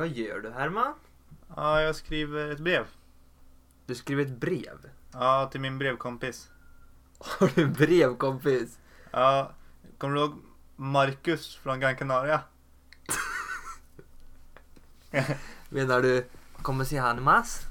Vad 0.00 0.08
gör 0.08 0.40
du 0.40 0.50
Herman? 0.50 0.94
Ja, 1.56 1.80
jag 1.82 1.96
skriver 1.96 2.50
ett 2.50 2.60
brev. 2.60 2.86
Du 3.86 3.94
skriver 3.94 4.22
ett 4.22 4.40
brev. 4.40 4.90
Ja, 5.12 5.48
till 5.52 5.60
min 5.60 5.78
brevkompis. 5.78 6.48
Har 7.18 7.50
du 7.54 7.62
en 7.62 7.72
brevkompis? 7.72 8.78
Ja, 9.10 9.52
kommer 9.98 10.14
du 10.14 10.20
ihåg 10.20 10.34
Marcus 10.76 11.56
från 11.56 11.80
Gran 11.80 11.96
Canaria? 11.96 12.40
Menar 15.68 16.02
du 16.02 16.26
kommer 16.62 16.84
se 16.84 16.98
han 16.98 17.22
Mas? 17.22 17.66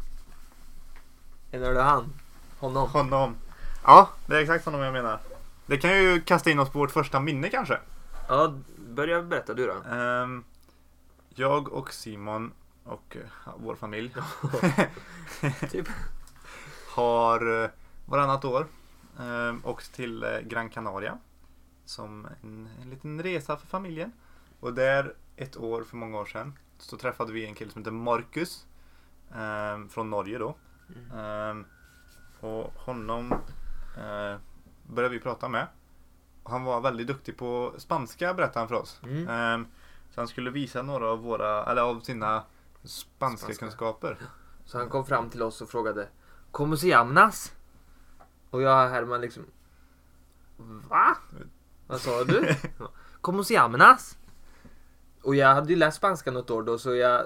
Menar 1.51 1.73
du 1.73 1.79
han? 1.79 2.13
Honom? 2.59 2.89
Honom. 2.89 3.35
Ja, 3.83 4.09
det 4.25 4.35
är 4.35 4.41
exakt 4.41 4.65
honom 4.65 4.81
jag 4.81 4.93
menar. 4.93 5.19
Det 5.65 5.77
kan 5.77 5.97
ju 5.97 6.21
kasta 6.21 6.49
in 6.49 6.59
oss 6.59 6.69
på 6.69 6.79
vårt 6.79 6.91
första 6.91 7.19
minne 7.19 7.49
kanske. 7.49 7.79
Ja, 8.27 8.53
börja 8.77 9.21
berätta 9.21 9.53
du 9.53 9.67
då. 9.67 9.95
Ehm, 9.95 10.43
jag 11.29 11.73
och 11.73 11.93
Simon 11.93 12.53
och 12.83 13.15
eh, 13.15 13.21
ja, 13.45 13.55
vår 13.57 13.75
familj 13.75 14.15
Typ. 15.71 15.87
har 16.95 17.63
eh, 17.63 17.69
varannat 18.05 18.45
år 18.45 18.67
åkt 19.63 19.93
till 19.93 20.23
eh, 20.23 20.39
Gran 20.39 20.69
Canaria 20.69 21.17
som 21.85 22.27
en, 22.43 22.69
en 22.81 22.89
liten 22.89 23.23
resa 23.23 23.57
för 23.57 23.67
familjen. 23.67 24.11
Och 24.59 24.73
där 24.73 25.13
ett 25.35 25.57
år 25.57 25.83
för 25.83 25.97
många 25.97 26.19
år 26.19 26.25
sedan 26.25 26.53
så 26.77 26.97
träffade 26.97 27.33
vi 27.33 27.45
en 27.45 27.55
kille 27.55 27.71
som 27.71 27.81
heter 27.81 27.91
Marcus 27.91 28.67
ehm, 29.35 29.89
från 29.89 30.09
Norge 30.09 30.37
då. 30.37 30.55
Mm. 30.95 31.19
Ehm, 31.19 31.65
och 32.39 32.73
honom 32.75 33.31
eh, 33.97 34.37
började 34.87 35.15
vi 35.15 35.19
prata 35.19 35.49
med. 35.49 35.67
Och 36.43 36.51
han 36.51 36.63
var 36.63 36.81
väldigt 36.81 37.07
duktig 37.07 37.37
på 37.37 37.73
spanska 37.77 38.33
berättade 38.33 38.59
han 38.59 38.67
för 38.67 38.75
oss. 38.75 39.01
Mm. 39.03 39.65
Så 40.19 40.21
han 40.21 40.27
skulle 40.27 40.49
visa 40.51 40.81
några 40.81 41.07
av 41.07 41.19
våra, 41.19 41.65
eller 41.71 41.81
av 41.81 41.99
sina 41.99 42.43
spanska, 42.83 43.45
Spanska. 43.45 43.65
kunskaper. 43.65 44.17
Så 44.65 44.77
han 44.77 44.89
kom 44.89 45.05
fram 45.05 45.29
till 45.29 45.41
oss 45.41 45.61
och 45.61 45.69
frågade 45.69 46.07
Como 46.51 46.77
se 46.77 46.87
llamas? 46.87 47.53
Och 48.49 48.61
jag 48.61 48.85
och 48.85 48.91
Herman 48.91 49.21
liksom 49.21 49.45
Va? 50.89 51.17
Vad 51.87 52.01
sa 52.01 52.23
du? 52.23 52.55
Como 53.21 53.43
se 53.43 53.53
llamas? 53.53 54.17
Och 55.23 55.35
jag 55.35 55.55
hade 55.55 55.69
ju 55.69 55.75
läst 55.75 55.97
spanska 55.97 56.31
något 56.31 56.49
år 56.49 56.63
då 56.63 56.77
så 56.77 56.95
jag 56.95 57.25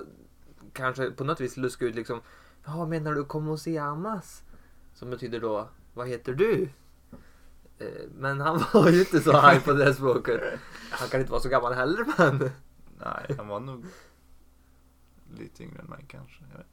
kanske 0.73 1.11
på 1.11 1.23
något 1.23 1.41
vis 1.41 1.57
luskade 1.57 1.89
ut 1.89 1.95
liksom 1.95 2.21
Ja 2.65 2.85
menar 2.85 3.13
du 3.13 3.25
como 3.25 3.57
se 3.57 3.79
llamas? 3.79 4.43
Som 4.93 5.09
betyder 5.09 5.39
då 5.39 5.67
Vad 5.93 6.07
heter 6.07 6.33
du? 6.33 6.69
Eh, 7.79 7.87
Men 8.17 8.41
han 8.41 8.63
var 8.73 8.89
ju 8.89 8.99
inte 8.99 9.21
så 9.21 9.31
high 9.41 9.63
på 9.65 9.73
det 9.73 9.93
språket. 9.93 10.59
Han 10.91 11.09
kan 11.09 11.19
inte 11.19 11.31
vara 11.31 11.41
så 11.41 11.49
gammal 11.49 11.73
heller 11.73 12.05
men 12.17 12.51
Nej, 13.05 13.35
han 13.37 13.47
var 13.47 13.59
nog 13.59 13.85
lite 15.37 15.63
yngre 15.63 15.79
än 15.79 15.85
mig 15.85 16.05
kanske. 16.07 16.43
Jag 16.51 16.57
vet. 16.57 16.67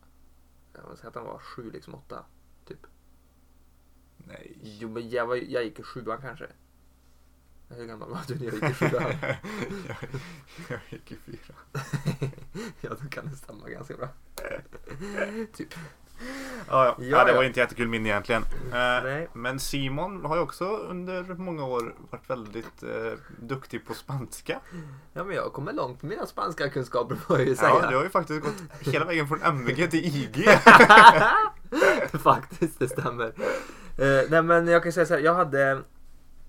Jag 0.73 0.89
vill 0.89 0.99
säga 0.99 1.09
att 1.09 1.15
han 1.15 1.25
var 1.25 1.39
sju 1.39 1.71
liksom 1.71 1.95
åtta. 1.95 2.25
Typ. 2.65 2.87
Nej. 4.17 4.59
Jo 4.63 4.89
men 4.89 5.11
jag, 5.11 5.27
var, 5.27 5.37
jag 5.37 5.65
gick 5.65 5.79
i 5.79 5.83
sjuan 5.83 6.21
kanske. 6.21 6.47
Hur 7.69 7.87
gammal 7.87 8.11
var 8.11 8.21
du 8.27 8.35
när 8.35 8.45
jag 8.45 8.55
gick 8.55 8.63
i 8.63 8.75
sjuan? 8.75 9.03
jag, 9.89 9.97
jag 10.69 10.81
gick 10.91 11.13
i 11.13 11.17
fyra. 11.17 11.55
ja 12.81 12.91
då 13.03 13.09
kan 13.09 13.27
det 13.27 13.37
stämma 13.37 13.69
ganska 13.69 13.97
bra. 13.97 14.09
typ. 15.53 15.75
Ja, 16.69 16.85
ja. 16.87 16.95
Ja, 16.99 17.25
det 17.25 17.33
var 17.33 17.43
inte 17.43 17.61
jättekul 17.61 17.89
minne 17.89 18.09
egentligen. 18.09 18.45
Eh, 18.73 19.29
men 19.33 19.61
Simon 19.61 20.25
har 20.25 20.37
ju 20.37 20.43
också 20.43 20.65
under 20.65 21.35
många 21.35 21.65
år 21.65 21.95
varit 22.11 22.31
väldigt 22.31 22.83
eh, 22.83 23.19
duktig 23.39 23.87
på 23.87 23.95
spanska. 23.95 24.61
Ja 25.13 25.25
men 25.25 25.37
jag 25.37 25.53
kommer 25.53 25.73
långt 25.73 26.03
med 26.03 26.11
mina 26.11 26.27
spanska 26.27 26.69
kunskaper 26.69 27.17
får 27.17 27.39
jag 27.39 27.49
ju 27.49 27.57
säga. 27.57 27.69
Ja, 27.83 27.91
du 27.91 27.97
har 27.97 28.03
ju 28.03 28.11
faktiskt 28.11 28.43
gått 28.43 28.63
hela 28.81 29.05
vägen 29.05 29.29
från 29.29 29.43
MVG 29.43 29.91
till 29.91 30.05
IG. 30.05 30.49
Faktiskt, 32.23 32.79
det 32.79 32.89
stämmer. 32.89 33.27
Eh, 33.99 34.31
nej 34.31 34.43
men 34.43 34.67
jag 34.67 34.83
kan 34.83 34.93
säga 34.93 35.07
så 35.07 35.15
här, 35.15 35.21
jag 35.21 35.35
hade 35.35 35.83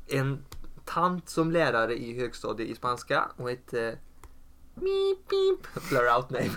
en 0.07 0.45
tant 0.85 1.29
som 1.29 1.51
lärare 1.51 1.97
i 1.97 2.19
högstadiet 2.19 2.69
i 2.69 2.75
spanska. 2.75 3.23
Hon 3.37 3.49
hette 3.49 3.97
Meep, 4.75 5.29
beep. 5.29 5.89
Blur 5.89 6.09
out 6.15 6.29
name. 6.29 6.51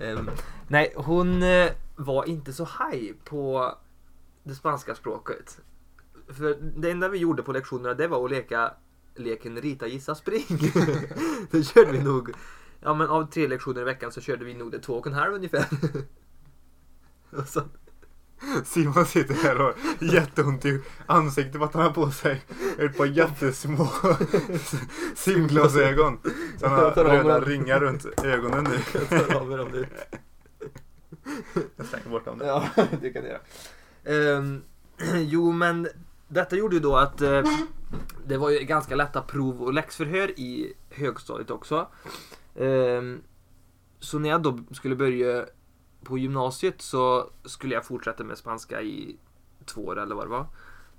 Em, 0.00 0.30
nej, 0.68 0.92
hon 0.96 1.42
eh, 1.42 1.70
var 1.96 2.28
inte 2.28 2.52
så 2.52 2.64
high 2.64 3.14
på 3.24 3.74
det 4.42 4.54
spanska 4.54 4.94
språket. 4.94 5.60
För 6.28 6.54
det 6.76 6.90
enda 6.90 7.08
vi 7.08 7.18
gjorde 7.18 7.42
på 7.42 7.52
lektionerna 7.52 7.94
det 7.94 8.08
var 8.08 8.24
att 8.24 8.30
leka 8.30 8.72
leken 9.14 9.60
rita, 9.60 9.86
gissa, 9.86 10.14
spring. 10.14 10.46
Då 11.50 11.62
körde 11.62 11.92
vi 11.92 12.02
nog, 12.02 12.30
ja 12.80 12.94
men 12.94 13.08
av 13.08 13.30
tre 13.30 13.48
lektioner 13.48 13.80
i 13.80 13.84
veckan 13.84 14.12
så 14.12 14.20
körde 14.20 14.44
vi 14.44 14.54
nog 14.54 14.72
det 14.72 14.78
två 14.78 14.94
och 14.94 15.06
en 15.06 15.12
halv 15.12 15.34
ungefär. 15.34 15.66
och 17.30 17.48
så, 17.48 17.62
Simon 18.64 19.06
sitter 19.06 19.34
här 19.34 19.60
och 19.60 19.64
har 19.64 19.74
jätteont 20.14 20.64
i 20.64 20.80
ansiktet 21.06 21.58
för 21.58 21.64
att 21.64 21.74
han 21.74 21.82
har 21.82 21.90
på 21.90 22.10
sig 22.10 22.42
ett 22.78 22.96
par 22.96 23.06
jättesmå 23.06 23.88
simglasögon. 25.14 26.18
Så 26.60 26.66
han 26.66 26.78
har 26.78 27.04
röda 27.04 27.40
ringar 27.40 27.80
runt 27.80 28.06
ögonen 28.24 28.64
nu. 28.64 28.78
jag 28.92 29.28
tar 29.28 29.36
av 29.36 29.48
mig 29.48 29.58
dem 29.58 29.68
nu. 29.72 29.86
Jag 31.76 31.86
slänger 31.86 32.08
bort 32.08 32.24
dem. 32.24 32.42
Ja, 32.44 32.68
det 33.00 33.10
kan 33.10 33.22
jag 33.24 33.32
göra. 33.32 34.36
Ehm, 34.36 34.62
jo, 35.14 35.52
men 35.52 35.88
detta 36.28 36.56
gjorde 36.56 36.76
ju 36.76 36.80
då 36.80 36.96
att 36.96 37.20
eh, 37.20 37.42
det 38.26 38.36
var 38.36 38.50
ju 38.50 38.58
ganska 38.58 38.96
lätta 38.96 39.22
prov 39.22 39.62
och 39.62 39.72
läxförhör 39.72 40.40
i 40.40 40.74
högstadiet 40.90 41.50
också. 41.50 41.88
Ehm, 42.56 43.22
så 44.00 44.18
när 44.18 44.28
jag 44.28 44.42
då 44.42 44.58
skulle 44.72 44.96
börja 44.96 45.46
på 46.04 46.18
gymnasiet 46.18 46.82
så 46.82 47.30
skulle 47.44 47.74
jag 47.74 47.84
fortsätta 47.84 48.24
med 48.24 48.38
spanska 48.38 48.82
i 48.82 49.16
två 49.64 49.86
år 49.86 50.00
eller 50.00 50.14
vad 50.14 50.26
det 50.26 50.30
var. 50.30 50.46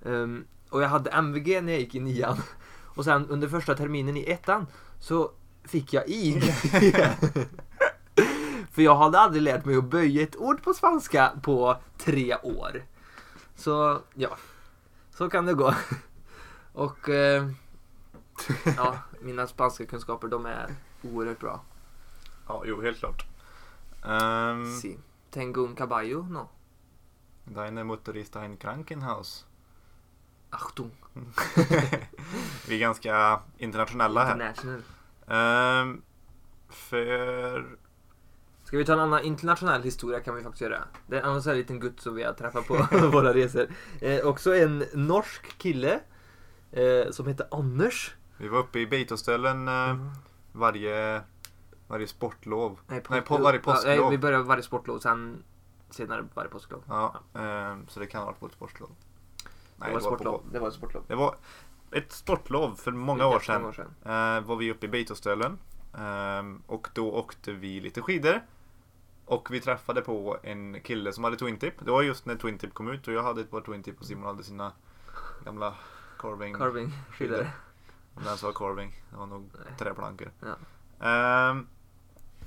Ehm, 0.05 0.45
och 0.69 0.81
jag 0.81 0.87
hade 0.87 1.09
MVG 1.09 1.61
när 1.61 1.71
jag 1.71 1.81
gick 1.81 1.95
i 1.95 1.99
nian. 1.99 2.37
Och 2.95 3.03
sen 3.03 3.27
under 3.29 3.47
första 3.47 3.75
terminen 3.75 4.17
i 4.17 4.31
ettan 4.31 4.67
så 4.99 5.31
fick 5.63 5.93
jag 5.93 6.09
IG. 6.09 6.43
För 8.77 8.81
jag 8.81 8.95
hade 8.95 9.19
aldrig 9.19 9.41
lärt 9.43 9.65
mig 9.65 9.77
att 9.77 9.83
böja 9.83 10.23
ett 10.23 10.35
ord 10.35 10.63
på 10.63 10.73
spanska 10.73 11.31
på 11.41 11.77
tre 11.97 12.35
år. 12.35 12.85
Så 13.55 14.01
ja, 14.13 14.38
så 15.11 15.29
kan 15.29 15.45
det 15.45 15.53
gå. 15.53 15.73
Och 16.73 17.09
eh, 17.09 17.49
ja, 18.77 18.97
mina 19.21 19.47
spanska 19.47 19.85
kunskaper 19.85 20.27
de 20.27 20.45
är 20.45 20.75
oerhört 21.01 21.39
bra. 21.39 21.61
Ja, 22.47 22.63
jo, 22.66 22.81
helt 22.81 22.99
klart. 22.99 23.25
Um, 24.05 24.79
Si. 24.79 24.97
Tengo 25.29 25.61
un 25.61 25.75
caballo? 25.75 26.23
No. 26.23 26.49
Deine 27.43 27.83
Mutter 27.83 28.17
ist 28.17 28.35
ein 28.35 28.57
Krankenhaus. 28.57 29.45
Achtung. 30.49 30.91
Vi 32.67 32.75
är 32.75 32.79
ganska 32.79 33.39
internationella 33.57 34.23
här. 34.23 34.33
International. 34.33 34.81
Ehm, 35.27 36.01
för... 36.69 37.77
Ska 38.67 38.78
vi 38.78 38.85
ta 38.85 38.94
en 38.94 39.00
annan 39.00 39.23
internationell 39.23 39.83
historia 39.83 40.19
kan 40.19 40.35
vi 40.35 40.44
faktiskt 40.44 40.61
göra. 40.61 40.83
Det 41.07 41.17
är 41.17 41.22
en 41.23 41.41
sån 41.44 41.50
här 41.50 41.57
liten 41.57 41.79
gutt 41.79 42.00
som 42.01 42.16
vi 42.16 42.23
har 42.23 42.33
träffat 42.33 42.67
på 42.67 42.73
våra 43.11 43.33
resor. 43.33 43.67
Eh, 44.01 44.25
också 44.25 44.55
en 44.55 44.83
norsk 44.94 45.57
kille 45.57 46.00
eh, 46.72 47.11
som 47.11 47.28
heter 47.28 47.47
Anders. 47.51 48.16
Vi 48.38 48.47
var 48.47 48.59
uppe 48.59 48.79
i 48.79 48.88
Beitoställen 48.88 49.67
eh, 49.67 49.95
varje, 50.51 51.22
varje 51.88 52.07
sportlov. 52.07 52.79
Nej, 52.88 53.03
Nej, 53.09 53.22
på 53.22 53.38
varje 53.38 53.59
Ja, 53.66 53.73
påsklov. 53.73 53.95
nej, 53.97 54.09
vi 54.09 54.17
börjar 54.17 54.39
varje 54.39 54.63
sportlov, 54.63 54.99
sen 54.99 55.44
senare 55.89 56.25
varje 56.34 56.49
påsklov. 56.49 56.84
Ja, 56.88 57.16
ehm, 57.34 57.88
så 57.88 57.99
det 57.99 58.07
kan 58.07 58.19
ha 58.22 58.25
varit 58.25 58.39
på 58.39 58.45
ett 58.45 58.53
sportlov. 58.53 58.89
det 59.78 59.91
var 59.91 59.97
ett 59.97 60.03
sportlov. 60.03 60.38
På, 60.38 60.44
Det 60.51 60.59
var 60.59 60.67
ett 60.67 60.73
sportlov. 60.73 61.03
det 61.07 61.16
var 61.16 61.35
ett 61.91 62.11
sportlov 62.11 62.75
för 62.75 62.91
många 62.91 63.28
år 63.28 63.40
sedan. 63.40 63.66
år 63.66 63.87
Eh, 64.05 64.41
var 64.41 64.55
vi 64.55 64.72
uppe 64.72 64.85
i 64.85 64.90
Beitoställen. 64.90 65.58
Ehm, 65.97 66.61
och 66.67 66.87
då 66.93 67.11
åkte 67.11 67.52
vi 67.52 67.79
lite 67.79 68.02
skidor. 68.02 68.41
Och 69.28 69.52
vi 69.52 69.62
träffade 69.62 70.02
på 70.02 70.38
en 70.44 70.82
kille 70.82 71.14
som 71.14 71.24
hade 71.24 71.38
Twin 71.38 71.58
Tip. 71.58 71.74
Det 71.85 71.91
var 71.91 72.02
just 72.02 72.26
när 72.26 72.35
Twin 72.35 72.58
Tip 72.58 72.74
kom 72.74 72.88
ut 72.88 73.08
och 73.08 73.14
jag 73.14 73.24
hade 73.24 73.41
ett 73.41 73.52
par 73.52 73.62
Twin 73.62 73.84
Tip 73.84 74.00
och 74.00 74.06
Simon 74.06 74.26
hade 74.26 74.44
sina 74.44 74.72
gamla 75.46 75.74
carving. 76.20 76.53
Carving 76.53 76.91
skidor. 77.12 77.47
Om 78.16 78.24
den 78.24 78.38
sa 78.38 78.52
carving. 78.52 79.02
Det 79.09 79.18
var 79.18 79.26
nog 79.26 79.50
Nej. 79.53 79.74
träplankor. 79.78 80.32
Ja. 80.40 80.56
Ehm, 81.08 81.68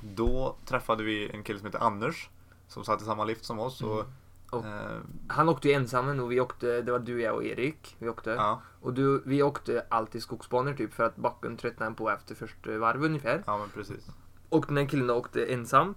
då 0.01 0.57
träffade 0.67 1.05
vi 1.05 1.31
en 1.31 1.43
kille 1.43 1.59
som 1.59 1.67
heter 1.67 1.79
Anders. 1.79 2.29
Som 2.69 2.85
satt 2.85 3.03
i 3.03 3.05
samma 3.05 3.25
lift 3.25 3.45
som 3.45 3.59
oss. 3.59 3.83
Och, 3.83 4.05
Mm. 4.53 4.67
Ehm, 4.73 5.03
Han 5.29 5.49
åkte 5.49 5.69
ju 5.69 5.75
ensam 5.75 6.21
och 6.21 6.33
vi 6.33 6.41
åkte, 6.41 6.83
det 6.83 6.93
var 6.93 6.99
du, 6.99 7.21
jag 7.23 7.35
och 7.35 7.45
Erik. 7.45 7.97
Vi 7.99 8.09
åkte. 8.09 8.31
ja, 8.31 8.63
Och 8.81 8.95
du, 8.95 9.23
vi 9.27 9.43
åkte 9.43 9.87
alltid 9.89 10.23
skogsbanor 10.23 10.75
typ 10.75 10.95
för 10.95 11.05
att 11.05 11.17
backen 11.17 11.57
tröttnade 11.57 11.95
på 11.95 12.11
efter 12.11 12.35
första 12.35 12.79
varv 12.79 13.05
ungefär. 13.05 13.43
ja, 13.47 13.59
men 13.59 13.69
precis. 13.69 14.07
Och 14.49 14.67
den 14.69 14.87
killen 14.87 15.11
åkte 15.11 15.45
ensam. 15.47 15.95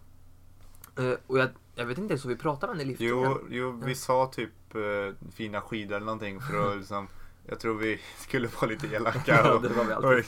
Eh, 0.97 1.13
och 1.27 1.39
jag, 1.39 1.49
jag 1.75 1.85
vet 1.85 1.97
inte 1.97 2.11
ens 2.13 2.25
om 2.25 2.29
vi 2.29 2.35
pratade 2.37 2.73
med 2.73 2.79
den 2.79 2.87
i 2.87 2.89
liften. 2.89 3.07
Jo, 3.07 3.39
jo 3.49 3.77
Ja. 3.81 3.85
vi 3.87 3.95
sa 3.95 4.31
typ 4.35 4.75
eh, 4.75 5.29
fina 5.35 5.61
skidor 5.61 5.95
eller 5.95 6.05
någonting 6.05 6.41
för 6.41 6.71
att 6.71 6.77
liksom 6.79 7.07
Jag 7.45 7.59
tror 7.59 7.75
vi 7.77 7.99
skulle 8.17 8.47
vara 8.61 8.71
lite 8.71 8.87
elaka. 8.87 9.21
Ja, 9.25 9.53
Och, 9.53 9.61
det 9.61 9.69
var 9.69 9.83
vi 9.85 9.93
alltid. 9.93 10.09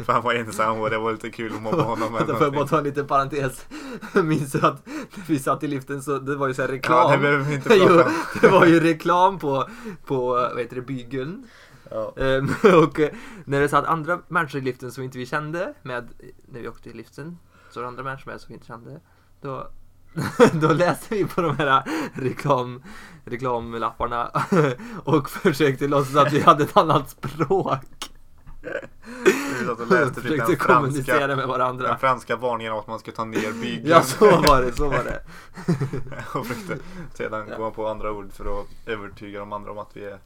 och, 0.00 0.04
för 0.06 0.12
han 0.12 0.22
var 0.22 0.34
ensam 0.34 0.80
och 0.80 0.90
det 0.90 0.98
var 0.98 1.12
lite 1.12 1.30
kul 1.30 1.52
att 1.54 1.62
mobba 1.62 1.82
honom. 1.82 2.12
Vänta, 2.12 2.34
får 2.36 2.42
jag 2.46 2.54
bara 2.54 2.66
ta 2.66 2.78
en 2.78 2.84
liten 2.84 3.06
parentes? 3.06 3.66
Minns 4.14 4.54
ju 4.54 4.58
att 4.66 4.86
när 4.86 5.24
vi 5.26 5.38
satt 5.38 5.62
i 5.62 5.66
liften 5.66 6.02
så 6.02 6.18
det 6.18 6.36
var 6.36 6.48
ju 6.48 6.54
så 6.54 6.62
här 6.62 6.68
Ja, 6.68 6.74
reklam. 6.74 7.10
det 7.12 7.18
behöver 7.18 7.44
vi 7.44 7.54
inte 7.54 7.74
jo, 7.74 7.86
prata 7.86 8.04
om. 8.04 8.12
det 8.40 8.48
var 8.48 8.66
ju 8.66 8.80
reklam 8.80 9.38
på, 9.38 9.68
på 10.06 10.26
vad 10.26 10.58
heter 10.58 10.76
det, 10.76 10.82
bygeln. 10.82 11.46
Ja. 11.90 12.14
Ehm, 12.16 12.48
och 12.84 13.00
eh, 13.00 13.10
när 13.44 13.60
det 13.60 13.68
satt 13.68 13.84
andra 13.84 14.20
människor 14.28 14.60
i 14.60 14.64
liften 14.64 14.92
som 14.92 15.04
inte 15.04 15.18
vi 15.18 15.26
kände 15.26 15.74
med, 15.82 16.08
när 16.48 16.60
vi 16.60 16.68
åkte 16.68 16.90
i 16.90 16.92
liften, 16.92 17.38
så 17.70 17.80
var 17.80 17.82
det 17.82 17.88
andra 17.88 18.02
människor 18.02 18.30
med 18.30 18.40
som 18.40 18.48
vi 18.48 18.54
inte 18.54 18.66
kände. 18.66 19.00
Då, 19.40 19.70
då 20.52 20.72
läste 20.72 21.14
vi 21.14 21.24
på 21.24 21.40
de 21.40 21.56
här 21.58 21.82
reklam, 22.14 22.82
reklamlapparna 23.24 24.30
och 25.04 25.30
försökte 25.30 25.88
låtsas 25.88 26.16
att 26.16 26.32
vi 26.32 26.40
hade 26.40 26.64
ett 26.64 26.76
annat 26.76 27.10
språk. 27.10 28.10
Vi 29.60 29.66
typ 29.86 30.14
försökte 30.14 30.56
kommunicera 30.56 31.18
franska, 31.18 31.36
med 31.36 31.48
varandra. 31.48 31.88
den 31.88 31.98
franska 31.98 32.36
varningen 32.36 32.72
om 32.72 32.78
att 32.78 32.86
man 32.86 32.98
ska 32.98 33.12
ta 33.12 33.24
ner 33.24 33.52
bygeln. 33.62 33.88
Ja, 33.88 34.02
så 34.02 34.24
var 34.30 34.62
det, 34.62 34.72
så 34.72 34.88
var 34.88 35.04
det. 35.04 35.20
och 36.38 36.46
försökte 36.46 36.84
sedan 37.14 37.46
Ja. 37.50 37.56
gå 37.56 37.70
på 37.70 37.88
andra 37.88 38.12
ord 38.12 38.32
för 38.32 38.60
att 38.60 38.66
övertyga 38.86 39.38
de 39.38 39.52
andra 39.52 39.70
om 39.70 39.78
att 39.78 39.96
vi 39.96 40.04
är 40.04 40.18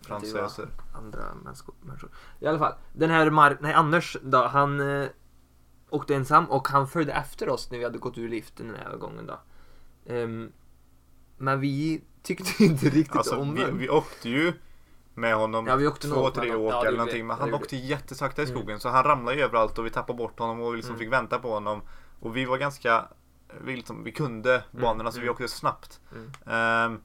fransöser. 0.00 0.68
Andra 0.94 1.20
människor. 1.44 1.74
människor. 1.80 2.10
I 2.40 2.46
alla 2.46 2.58
fall, 2.58 2.74
den 2.92 3.10
här 3.10 3.30
Mar- 3.30 3.56
nej, 3.60 3.74
Anders 3.74 4.16
då, 4.22 4.46
han 4.46 5.00
eh, 5.00 5.08
åkte 5.96 6.14
ensam 6.14 6.44
och 6.50 6.68
han 6.68 6.88
följde 6.88 7.12
efter 7.12 7.48
oss 7.48 7.70
när 7.70 7.78
vi 7.78 7.84
hade 7.84 7.98
gått 7.98 8.18
ur 8.18 8.28
liften 8.28 8.66
den 8.66 8.76
här 8.76 8.96
gången 8.96 9.26
då. 9.26 9.40
Ehm, 10.12 10.52
men 11.36 11.60
vi 11.60 12.04
tyckte 12.22 12.64
inte 12.64 12.86
riktigt 12.86 13.16
Alltså 13.16 13.36
om 13.36 13.54
vi, 13.54 13.60
den. 13.60 13.78
vi 13.78 13.88
åkte 13.88 14.28
ju 14.28 14.52
med 15.14 15.34
honom 15.34 15.66
Ja, 15.66 15.76
vi 15.76 15.86
åkte 15.86 16.08
två, 16.08 16.30
tre 16.30 16.54
åk 16.54 16.72
Ja, 16.72 16.86
eller 16.86 16.98
någonting. 16.98 17.26
Men 17.26 17.38
han 17.38 17.54
åkte 17.54 17.76
jättesakta 17.76 18.42
i 18.42 18.44
Mm. 18.44 18.56
skogen 18.56 18.80
så 18.80 18.88
han 18.88 19.04
ramlade 19.04 19.36
ju 19.36 19.42
överallt 19.42 19.78
och 19.78 19.86
vi 19.86 19.90
tappade 19.90 20.16
bort 20.16 20.38
honom 20.38 20.60
och 20.60 20.72
vi 20.72 20.76
liksom 20.76 20.94
Mm. 20.94 20.98
fick 20.98 21.12
vänta 21.12 21.38
på 21.38 21.52
honom. 21.52 21.82
Och 22.20 22.36
vi 22.36 22.44
var 22.44 22.58
ganska, 22.58 23.08
vi, 23.64 23.76
liksom, 23.76 24.04
vi 24.04 24.12
kunde 24.12 24.64
banorna 24.70 25.12
så 25.12 25.18
vi 25.18 25.26
mm. 25.26 25.32
åkte 25.32 25.48
snabbt. 25.48 26.00
Mm. 26.12 26.32
Ehm, 26.46 27.00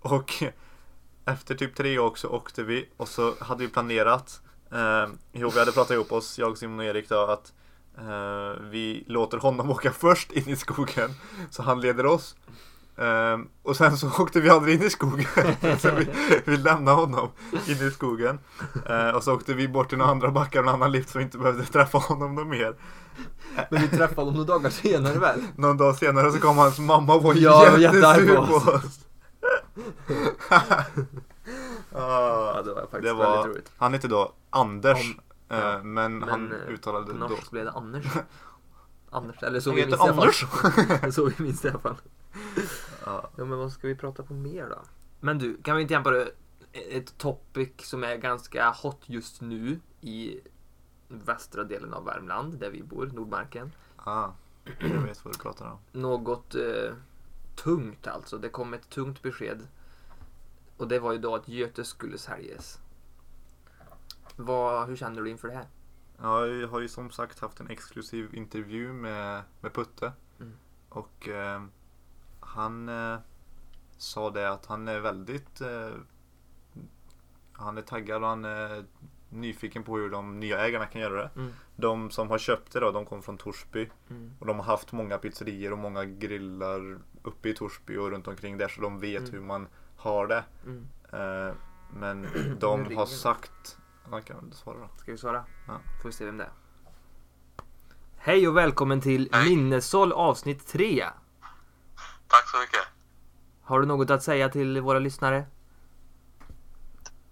och 0.00 0.32
efter 1.24 1.54
typ 1.54 1.76
tre 1.76 1.98
åk 1.98 2.18
så 2.18 2.28
åkte 2.28 2.62
vi 2.62 2.88
och 2.96 3.08
så 3.08 3.34
hade 3.40 3.64
vi 3.66 3.72
planerat 3.72 4.40
um, 4.70 5.18
Jo, 5.32 5.50
vi 5.50 5.58
hade 5.58 5.72
pratat 5.72 5.90
ihop 5.90 6.12
oss, 6.12 6.38
jag, 6.38 6.58
Simon 6.58 6.78
och 6.78 6.84
Erik 6.84 7.08
då 7.08 7.20
att 7.26 7.52
eh, 7.98 8.62
vi 8.70 9.04
låter 9.06 9.38
honom 9.38 9.70
åka 9.76 9.90
först 9.92 10.32
in 10.32 10.48
i 10.48 10.56
skogen 10.56 11.10
så 11.50 11.62
han 11.62 11.80
leder 11.80 12.06
oss. 12.06 12.36
Ehm, 12.98 13.48
och 13.62 13.76
sen 13.76 13.96
så 13.96 14.06
åkte 14.22 14.40
vi 14.40 14.50
aldrig 14.50 14.74
in 14.80 14.86
i 14.86 14.90
skogen. 14.90 15.26
så 15.80 15.90
vi, 15.94 16.06
vi 16.44 16.56
lämnade 16.56 16.96
honom 16.96 17.28
in 17.66 17.86
i 17.88 17.90
skogen. 17.90 18.38
Eh, 18.88 19.08
och 19.10 19.22
så 19.24 19.34
åkte 19.34 19.54
vi 19.54 19.68
bort 19.68 19.88
till 19.88 19.98
några 19.98 20.10
andra 20.10 20.30
backar 20.30 20.60
och 20.62 20.68
en 20.68 20.74
annan 20.74 20.92
lift 20.92 21.08
så 21.08 21.18
vi 21.18 21.24
inte 21.24 21.38
behövde 21.38 21.64
träffa 21.64 21.98
honom 21.98 22.34
något 22.34 22.46
mer. 22.46 22.74
Men 23.70 23.82
vi 23.82 23.88
träffade 23.88 24.20
honom 24.20 24.34
några 24.34 24.46
dagar 24.52 24.70
senare 24.70 25.18
väl? 25.18 25.40
Någon 25.56 25.76
dag 25.76 25.96
senare 25.96 26.32
så 26.32 26.38
kom 26.40 26.58
hans 26.58 26.78
mamma 26.78 27.14
och 27.14 27.22
var 27.22 27.34
Ja, 27.34 27.78
jättesur 27.78 28.36
på 28.36 28.46
på 28.46 28.54
oss. 28.54 28.66
oss. 28.68 28.98
Ah, 30.50 30.82
Ja, 31.92 32.62
det 32.64 32.72
var 32.74 32.80
faktiskt 32.80 33.02
det 33.02 33.12
var, 33.12 33.30
väldigt 33.32 33.46
roligt. 33.54 33.72
han 33.76 33.92
hette 33.92 34.08
då 34.08 34.32
Anders, 34.50 34.98
Om- 35.00 35.20
ja. 35.48 35.82
men, 35.82 36.18
Men, 36.18 36.28
han 36.28 36.52
eh, 36.52 36.68
uttalade 36.68 37.06
På 37.06 37.12
då. 37.12 37.18
norsk 37.18 37.50
blev 37.50 37.64
det 37.64 37.70
Anders. 37.70 38.04
Anders, 39.10 39.42
eller 39.42 39.60
så 39.60 39.72
vi 39.72 39.86
minns 39.86 39.94
i 39.94 40.02
alla 40.02 40.14
fall. 40.14 41.12
så 41.12 41.24
vi 41.24 41.42
minns 41.42 41.60
det 41.60 41.68
i 41.68 41.70
alla 41.70 41.80
fall. 41.80 41.96
Ja. 43.04 43.30
Ja 43.36 43.44
men 43.44 43.58
vad 43.58 43.72
ska 43.72 43.88
vi 43.88 43.94
prata 43.94 44.22
på 44.22 44.34
mer 44.34 44.66
då? 44.68 44.78
Men 45.20 45.38
du, 45.38 45.62
kan 45.62 45.76
vi 45.76 45.82
inte 45.82 45.94
jämföra 45.94 46.26
ett 46.72 47.18
topic 47.18 47.70
som 47.78 48.04
är 48.04 48.16
ganska 48.16 48.70
hot 48.70 49.02
just 49.06 49.40
nu 49.40 49.80
i 50.00 50.40
västra 51.08 51.64
delen 51.64 51.94
av 51.94 52.04
Värmland 52.04 52.58
där 52.58 52.70
vi 52.70 52.82
bor, 52.82 53.06
Nordmarken. 53.06 53.72
Ah, 53.96 54.30
jag 54.78 54.88
vet 54.88 55.24
vad 55.24 55.34
du 55.34 55.38
pratar 55.38 55.70
om. 55.70 55.78
Något 56.00 56.54
eh, 56.54 56.92
tungt 57.56 58.06
alltså. 58.06 58.38
Det 58.38 58.48
kom 58.48 58.74
ett 58.74 58.90
tungt 58.90 59.22
besked. 59.22 59.66
Och 60.76 60.88
det 60.88 60.98
var 60.98 61.12
ju 61.12 61.18
då 61.18 61.34
att 61.34 61.48
Göte 61.48 61.84
skulle 61.84 62.18
säljas. 62.18 62.80
Vad, 64.38 64.88
hur 64.88 64.96
känner 64.96 65.22
du 65.22 65.30
inför 65.30 65.48
det 65.48 65.54
här? 65.54 65.66
Ja, 66.22 66.46
jag 66.46 66.68
har 66.68 66.80
ju 66.80 66.88
som 66.88 67.10
sagt 67.10 67.38
haft 67.40 67.60
en 67.60 67.70
exklusiv 67.70 68.34
intervju 68.34 68.92
med, 68.92 69.42
med 69.60 69.72
Putte. 69.74 70.12
Mm. 70.40 70.52
Och 70.88 71.28
eh, 71.28 71.62
han 72.40 72.88
eh, 72.88 73.18
sa 73.96 74.30
det 74.30 74.50
att 74.50 74.66
han 74.66 74.88
är 74.88 75.00
väldigt 75.00 75.60
eh, 75.60 75.90
Han 77.52 77.78
är 77.78 77.82
taggad 77.82 78.22
och 78.22 78.28
han 78.28 78.44
är 78.44 78.84
nyfiken 79.30 79.82
på 79.82 79.96
hur 79.96 80.10
de 80.10 80.40
nya 80.40 80.58
ägarna 80.66 80.86
kan 80.86 81.00
göra 81.00 81.14
det. 81.22 81.30
Mm. 81.36 81.52
De 81.76 82.10
som 82.10 82.30
har 82.30 82.38
köpt 82.38 82.72
det 82.72 82.80
då, 82.80 82.90
de 82.90 83.04
kom 83.04 83.22
från 83.22 83.38
Torsby. 83.38 83.88
Mm. 84.10 84.32
Och 84.38 84.46
de 84.46 84.56
har 84.56 84.64
haft 84.64 84.92
många 84.92 85.18
pizzerior 85.18 85.72
och 85.72 85.78
många 85.78 86.04
grillar 86.04 86.98
uppe 87.22 87.48
i 87.48 87.54
Torsby 87.54 87.96
och 87.96 88.10
runt 88.10 88.28
omkring 88.28 88.58
där 88.58 88.68
så 88.68 88.80
de 88.80 89.00
vet 89.00 89.20
Mm. 89.20 89.32
hur 89.32 89.40
man 89.40 89.66
har 89.96 90.26
det. 90.26 90.44
Mm. 90.66 90.86
Eh, 91.12 91.54
men 91.94 92.26
de 92.60 92.96
har 92.96 93.06
sagt... 93.06 93.78
Ja, 94.10 94.20
kan 94.20 94.52
svara 94.52 94.78
då? 94.78 94.88
Ska 94.96 95.12
vi 95.12 95.18
svara? 95.18 95.44
Ja. 95.66 95.80
Får 96.02 96.08
vi 96.08 96.12
se 96.12 96.24
vem 96.24 96.36
det 96.36 96.44
är. 96.44 96.50
Hej 98.18 98.48
och 98.48 98.56
välkommen 98.56 99.00
till 99.00 99.28
Hej. 99.32 99.48
Minnessåll 99.48 100.12
avsnitt 100.12 100.66
3. 100.66 101.04
Tack 102.26 102.48
så 102.50 102.58
mycket. 102.60 102.80
Har 103.62 103.80
du 103.80 103.86
något 103.86 104.10
att 104.10 104.22
säga 104.22 104.48
till 104.48 104.80
våra 104.80 104.98
lyssnare? 104.98 105.36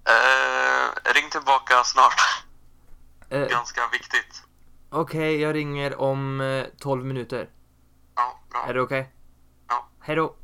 Eh, 0.05 1.13
ring 1.15 1.31
tillbaka 1.31 1.85
snart. 1.85 2.45
Eh, 3.29 3.49
Ganska 3.49 3.81
viktigt. 3.93 4.43
Okej, 4.91 5.41
jag 5.41 5.55
ringer 5.55 6.01
om 6.01 6.41
eh, 6.41 6.65
12 6.79 7.05
minuter. 7.05 7.51
Ja, 8.15 8.41
bra. 8.51 8.65
Är 8.69 8.75
det 8.75 8.81
okej? 8.81 9.13
Ja. 9.69 9.89
Hej 10.01 10.17
då. 10.17 10.37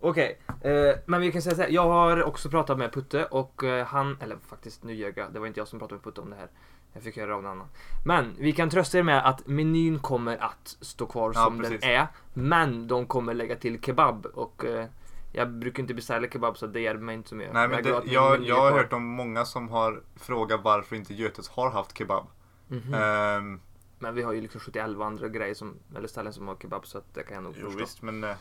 Okej, 0.00 0.38
eh, 0.60 0.96
men 1.06 1.20
vi 1.20 1.32
kan 1.32 1.42
säga 1.42 1.54
så 1.56 1.62
här. 1.62 1.68
Jag 1.68 1.88
har 1.88 2.22
också 2.24 2.50
pratat 2.50 2.78
med 2.78 2.92
Putte 2.92 3.24
och 3.24 3.64
eh, 3.64 3.86
han, 3.86 4.16
eller 4.20 4.36
faktiskt 4.48 4.84
nu 4.84 4.94
ljög 4.94 5.18
jag. 5.18 5.32
Det 5.32 5.38
var 5.38 5.46
inte 5.46 5.60
jag 5.60 5.68
som 5.68 5.78
pratade 5.78 5.94
med 5.94 6.04
Putte 6.04 6.20
om 6.20 6.30
det 6.30 6.36
här. 6.36 6.48
Jag 6.92 7.02
fick 7.02 7.16
höra 7.16 7.36
av 7.36 7.42
någon 7.42 7.52
annan. 7.52 7.68
Men 8.04 8.34
vi 8.38 8.52
kan 8.52 8.70
trösta 8.70 8.98
er 8.98 9.02
med 9.02 9.26
att 9.28 9.46
menyn 9.46 9.98
kommer 9.98 10.36
att 10.36 10.76
stå 10.80 11.06
kvar 11.06 11.32
Ja, 11.34 11.44
som 11.44 11.58
precis. 11.58 11.80
den 11.80 11.90
är. 11.90 12.06
Men 12.34 12.88
de 12.88 13.06
kommer 13.06 13.34
lägga 13.34 13.56
till 13.56 13.80
kebab 13.82 14.26
och 14.26 14.64
eh, 14.64 14.86
jag 15.32 15.50
brukar 15.50 15.80
inte 15.82 15.94
beställa 15.94 16.28
kebab 16.28 16.58
så 16.58 16.66
det 16.66 16.80
hjälper 16.80 17.04
mig 17.04 17.14
inte 17.14 17.28
så 17.28 17.34
mycket. 17.34 17.54
Nej 17.54 17.68
men 17.68 17.82
glad 17.82 18.04
det, 18.04 18.12
jag, 18.12 18.42
jag 18.42 18.56
har 18.60 18.72
hört 18.72 18.92
om 18.92 19.04
många 19.04 19.44
som 19.44 19.68
har 19.68 20.02
frågat 20.16 20.60
varför 20.62 20.96
inte 20.96 21.14
Götes 21.14 21.48
har 21.48 21.70
haft 21.70 21.98
kebab. 21.98 22.26
Mhm. 22.68 22.94
Ehm, 22.94 23.60
Men 23.98 24.14
vi 24.14 24.22
har 24.22 24.32
ju 24.32 24.40
liksom 24.40 24.60
71 24.60 24.84
andra 25.00 25.28
grejer 25.28 25.54
som, 25.54 25.74
eller 25.96 26.08
ställen 26.08 26.32
som 26.32 26.48
har 26.48 26.56
kebab 26.56 26.86
så 26.86 26.98
att 26.98 27.14
det 27.14 27.22
kan 27.22 27.34
jag 27.34 27.42
nog 27.44 27.54
jo 27.56 27.64
förstå. 27.66 27.78
visst 27.80 28.02
men 28.02 28.24
eh, 28.24 28.36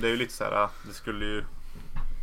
det 0.00 0.06
är 0.06 0.10
ju 0.10 0.16
lite 0.16 0.32
så 0.34 0.44
här, 0.44 0.52
ah, 0.52 0.70
det 0.86 0.92
skulle 0.92 1.24
ju 1.24 1.44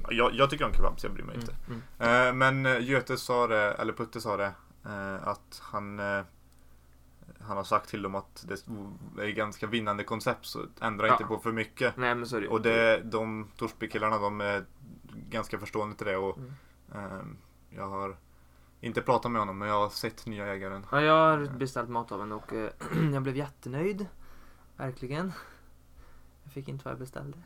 jag, 0.10 0.34
jag 0.34 0.50
tycker 0.50 0.66
om 0.66 0.74
kebab 0.74 1.00
så 1.00 1.08
jag 1.08 1.14
bryr 1.14 1.24
mig 1.24 1.36
inte. 1.36 1.56
Mm, 1.68 1.82
mm. 2.00 2.28
Eh, 2.28 2.34
men 2.34 2.66
eh, 2.66 2.90
Göte 2.90 3.18
sa 3.18 3.48
det, 3.48 3.72
eller 3.74 3.94
Putte 3.94 4.22
sa 4.22 4.38
det, 4.38 4.52
eh, 4.86 5.28
att 5.28 5.62
han 5.64 6.00
eh, 6.00 6.22
han 7.40 7.58
har 7.58 7.64
sagt 7.64 7.90
till 7.90 8.02
dem 8.02 8.16
att 8.16 8.46
det 8.48 9.24
är 9.24 9.32
ganska 9.32 9.68
vinnande 9.68 10.04
koncept 10.04 10.46
så 10.46 10.66
ändra 10.82 11.08
Ja. 11.08 11.14
inte 11.14 11.26
på 11.26 11.38
för 11.40 11.52
mycket. 11.52 11.98
Nej 11.98 12.16
men 12.16 12.28
så 12.28 12.38
är 12.38 12.42
det. 12.42 12.48
Och 12.48 12.62
det, 12.62 13.02
de 13.04 13.48
Torsbykillarna 13.58 14.18
de 14.18 14.42
är 14.42 14.66
ganska 15.30 15.60
förstående 15.60 15.96
till 15.96 16.06
det 16.08 16.18
och 16.18 16.38
Mm. 16.38 16.54
ehm, 16.94 17.38
jag 17.70 17.88
har 17.88 18.18
inte 18.82 19.02
pratat 19.02 19.32
med 19.32 19.42
honom 19.42 19.58
men 19.58 19.68
jag 19.68 19.76
har 19.76 19.90
sett 19.90 20.26
nya 20.26 20.46
ägaren. 20.48 20.86
Ja, 20.92 21.02
jag 21.02 21.14
har 21.14 21.58
beställt 21.58 21.90
mat 21.90 22.12
av 22.12 22.20
henne 22.20 22.36
och 22.36 22.54
eh, 22.54 22.70
jag 23.14 23.24
blev 23.24 23.36
jättenöjd. 23.38 24.06
Verkligen. 24.78 25.34
Jag 26.44 26.54
fick 26.54 26.68
inte 26.68 26.86
vad 26.86 26.92
jag 26.92 27.00
beställde. 27.00 27.38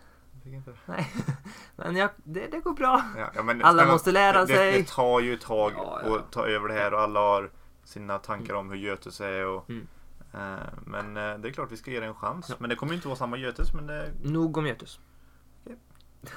Nej, 0.86 1.12
men 1.76 1.96
jag, 1.96 2.10
det, 2.24 2.48
det 2.48 2.60
går 2.60 2.74
bra. 2.74 3.04
Ja, 3.18 3.32
ja, 3.36 3.44
men 3.44 3.62
Alla 3.64 3.78
snälla, 3.80 3.92
måste 3.94 4.12
lära 4.12 4.42
det, 4.46 4.48
sig. 4.56 4.72
Det, 4.82 4.88
tar 4.88 5.20
ju 5.20 5.34
ett 5.34 5.42
tag 5.42 5.74
Ja, 5.78 6.02
ja. 6.06 6.16
att 6.16 6.32
ta 6.32 6.46
över 6.48 6.68
det 6.68 6.74
här 6.74 6.94
och 6.94 7.00
alla 7.02 7.20
har 7.20 7.52
sina 7.84 8.18
tankar 8.20 8.54
om 8.54 8.70
hur 8.70 8.78
Götes 8.78 9.22
är 9.22 9.46
och 9.46 9.70
Mm. 9.70 9.88
eh, 10.34 10.60
Men 10.86 11.18
eh, 11.18 11.38
det 11.38 11.48
är 11.50 11.52
klart 11.54 11.72
vi 11.72 11.78
ska 11.78 11.92
ge 11.92 12.00
det 12.00 12.06
en 12.06 12.16
chans. 12.16 12.56
Men 12.60 12.70
det 12.70 12.76
kommer 12.76 12.92
ju 12.92 12.96
inte 12.96 13.08
vara 13.08 13.18
samma 13.18 13.38
Götes 13.38 13.74
men 13.74 13.88
det, 13.88 14.12
Nog 14.24 14.58
om 14.58 14.68
Götus. 14.68 15.00
Okej. 15.66 15.78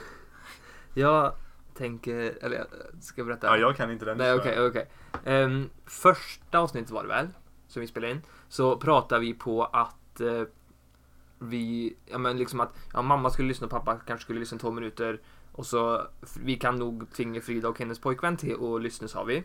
Jag 0.95 1.33
tänker, 1.75 2.45
eller 2.45 2.57
jag 2.57 2.67
ska 3.03 3.25
berätta. 3.25 3.47
Ja, 3.47 3.57
jag 3.57 3.77
kan 3.77 3.91
inte 3.91 4.05
den 4.05 4.19
Nej, 4.19 4.33
historien. 4.33 4.67
okej, 4.69 4.87
okej. 5.15 5.35
Ehm, 5.35 5.71
första 5.87 6.59
avsnittet 6.59 6.91
var 6.91 7.03
det 7.03 7.09
väl, 7.09 7.29
som 7.69 7.81
vi 7.81 7.87
spelade 7.87 8.13
in, 8.13 8.23
så 8.49 8.77
pratade 8.77 9.21
vi 9.21 9.35
på 9.35 9.65
att 9.65 10.21
eh, 10.21 10.43
vi, 11.43 11.97
ja 12.07 12.19
men 12.19 12.39
liksom 12.39 12.61
att 12.61 12.75
ja, 12.93 13.03
mamma 13.03 13.31
skulle 13.31 13.49
lyssna 13.49 13.65
och 13.65 13.71
pappa 13.71 13.99
kanske 14.07 14.25
skulle 14.25 14.41
lyssna 14.41 14.59
två 14.59 14.71
minuter 14.71 15.21
och 15.53 15.67
så 15.67 16.07
vi 16.41 16.57
kan 16.57 16.77
nog 16.77 17.13
tvinga 17.13 17.41
Frida 17.41 17.69
och 17.69 17.79
hennes 17.79 17.99
pojkvän 17.99 18.37
till 18.37 18.55
att 18.55 18.83
lyssna 18.83 19.09
sa 19.09 19.25
vi. 19.25 19.45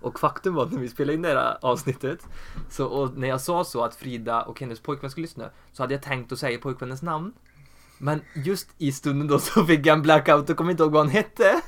Och 0.00 0.20
faktum 0.20 0.54
var 0.54 0.62
att 0.62 0.72
när 0.72 0.80
vi 0.80 0.88
spelade 0.88 1.14
in 1.14 1.22
det 1.22 1.28
här 1.28 1.58
avsnittet 1.62 2.28
så, 2.70 2.86
och 2.86 3.18
när 3.18 3.28
jag 3.28 3.40
sa 3.40 3.64
så 3.64 3.84
att 3.84 3.94
Frida 3.94 4.42
och 4.42 4.60
hennes 4.60 4.80
pojkvän 4.80 5.10
skulle 5.10 5.24
lyssna 5.24 5.50
så 5.72 5.82
hade 5.82 5.94
jag 5.94 6.02
tänkt 6.02 6.32
att 6.32 6.38
säga 6.38 6.58
pojkvännens 6.58 7.02
namn. 7.02 7.32
Men 7.98 8.20
just 8.34 8.68
i 8.78 8.92
stunden 8.92 9.28
då 9.28 9.38
så 9.38 9.64
fick 9.64 9.86
jag 9.86 9.94
en 9.96 10.02
blackout 10.02 10.50
och 10.50 10.56
kommer 10.56 10.70
inte 10.70 10.82
ihåg 10.82 10.92
vad 10.92 11.02
han 11.02 11.10
hette. 11.10 11.60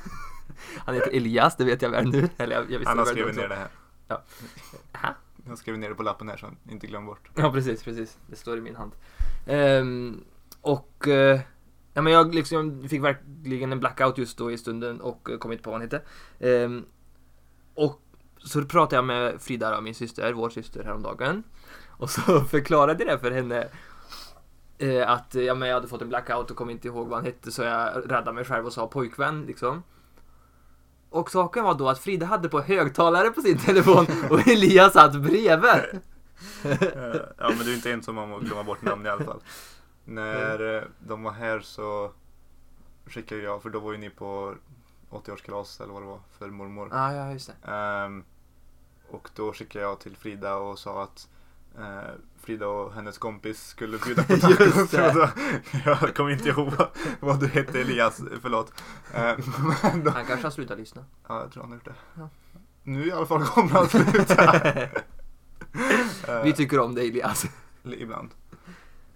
Han 0.77 0.95
heter 0.95 1.11
Elias, 1.11 1.55
det 1.57 1.63
vet 1.63 1.81
jag 1.81 1.89
väl 1.89 2.09
nu. 2.09 2.29
Eller 2.37 2.55
jag, 2.55 2.71
jag 2.71 2.79
visste 2.79 2.89
Han 2.89 2.97
har 2.97 3.05
skrivit 3.05 3.35
ner 3.35 3.47
det 3.47 3.55
här. 3.55 3.69
Ha? 4.93 5.15
Jag 5.49 5.57
skrev 5.57 5.77
ner 5.77 5.89
det 5.89 5.95
på 5.95 6.03
lappen 6.03 6.29
här 6.29 6.37
så 6.37 6.47
inte 6.69 6.87
glöm 6.87 7.05
bort. 7.05 7.29
Ja, 7.35 7.51
precis, 7.51 7.83
precis. 7.83 8.17
Det 8.27 8.35
står 8.35 8.57
i 8.57 8.61
min 8.61 8.75
hand. 8.75 8.91
Ehm, 9.47 10.23
och 10.61 11.07
eh, 11.07 11.39
ja, 11.93 12.01
men 12.01 12.13
jag 12.13 12.35
liksom 12.35 12.89
fick 12.89 13.03
verkligen 13.03 13.71
en 13.71 13.79
blackout 13.79 14.17
just 14.17 14.37
då 14.37 14.51
i 14.51 14.57
stunden 14.57 15.01
och 15.01 15.29
eh, 15.29 15.37
kom 15.37 15.51
inte 15.51 15.63
på 15.63 15.71
vad 15.71 15.81
han 15.81 15.89
hette. 15.89 16.01
Ehm, 16.39 16.85
och 17.75 18.01
så 18.37 18.65
pratade 18.65 18.95
jag 18.95 19.05
med 19.05 19.41
Frida, 19.41 19.75
då, 19.75 19.81
min 19.81 19.95
syster, 19.95 20.33
vår 20.33 20.49
syster 20.49 20.83
häromdagen. 20.83 21.43
Och 21.89 22.09
så 22.09 22.41
förklarade 22.49 23.03
jag 23.03 23.17
det 23.17 23.19
för 23.19 23.31
henne. 23.31 23.67
Eh, 24.77 25.09
att 25.11 25.35
ja, 25.35 25.55
men 25.55 25.67
jag 25.67 25.75
hade 25.75 25.87
fått 25.87 26.01
en 26.01 26.09
blackout 26.09 26.51
och 26.51 26.57
kom 26.57 26.69
inte 26.69 26.87
ihåg 26.87 27.07
vad 27.07 27.17
han 27.17 27.25
hette 27.25 27.51
så 27.51 27.61
jag 27.63 28.03
räddade 28.05 28.33
mig 28.33 28.45
själv 28.45 28.65
och 28.65 28.73
sa 28.73 28.87
pojkvän 28.87 29.45
liksom. 29.45 29.83
Och 31.09 31.31
saken 31.31 31.63
var 31.63 31.75
då 31.75 31.89
att 31.89 31.99
Frida 31.99 32.25
hade 32.25 32.49
på 32.49 32.61
högtalare 32.61 33.29
på 33.29 33.41
sin 33.41 33.57
telefon 33.57 34.05
och 34.29 34.47
Elias 34.47 34.93
satt 34.93 35.15
bredvid. 35.15 36.01
Eh, 36.63 37.15
ja 37.37 37.49
men 37.49 37.57
du 37.57 37.71
är 37.71 37.75
inte 37.75 37.91
ensam 37.91 38.17
om 38.17 38.33
att 38.33 38.41
glömma 38.41 38.63
bort 38.63 38.81
namn 38.81 39.05
i 39.05 39.09
alla 39.09 39.25
fall. 39.25 39.39
När 40.05 40.77
eh, 40.77 40.83
de 40.99 41.23
var 41.23 41.31
här 41.31 41.59
så 41.59 42.11
skickade 43.05 43.41
jag, 43.41 43.61
för 43.61 43.69
då 43.69 43.79
var 43.79 43.91
ju 43.91 43.97
ni 43.97 44.09
på 44.09 44.55
80-årskalas 45.09 45.83
eller 45.83 45.93
vad 45.93 46.01
det 46.01 46.07
var 46.07 46.19
för 46.37 46.47
mormor. 46.47 46.89
Ja, 46.91 47.13
ja, 47.13 47.31
just 47.31 47.51
det. 47.61 47.71
Ehm, 47.71 48.23
och 49.09 49.29
då 49.35 49.53
skickade 49.53 49.85
jag 49.85 49.99
till 49.99 50.15
Frida 50.15 50.55
och 50.55 50.79
sa 50.79 51.03
att 51.03 51.29
eh, 51.77 52.11
Frida 52.41 52.67
och 52.67 52.93
hennes 52.93 53.17
kompis 53.17 53.67
skulle 53.67 53.97
bjuda 54.05 54.23
på 54.23 54.37
tacos. 54.37 54.93
jag 55.85 56.15
kommer 56.15 56.29
inte 56.31 56.49
ihåg 56.49 56.73
vad, 56.77 56.87
vad 57.19 57.39
du 57.39 57.47
hette 57.47 57.81
Elias, 57.81 58.21
förlåt. 58.41 58.73
Eh, 59.13 59.21
men 59.83 60.03
då, 60.03 60.11
Han 60.11 60.25
kanske 60.25 60.45
har 60.45 60.51
slutat 60.51 60.77
lyssna. 60.79 61.05
ja, 61.27 61.41
jag 61.41 61.51
tror 61.51 61.63
han 61.63 61.71
har 61.71 61.77
gjort 61.77 61.85
det. 61.85 61.93
Ja. 62.15 62.29
Nu 62.83 63.05
i 63.07 63.11
alla 63.11 63.25
fall 63.25 63.43
kommer 63.45 63.69
han 63.71 63.89
sluta. 63.89 64.79
Vi 66.43 66.53
tycker 66.53 66.79
om 66.79 66.95
dig 66.95 67.07
Elias. 67.09 67.45
Ibland. 67.83 68.29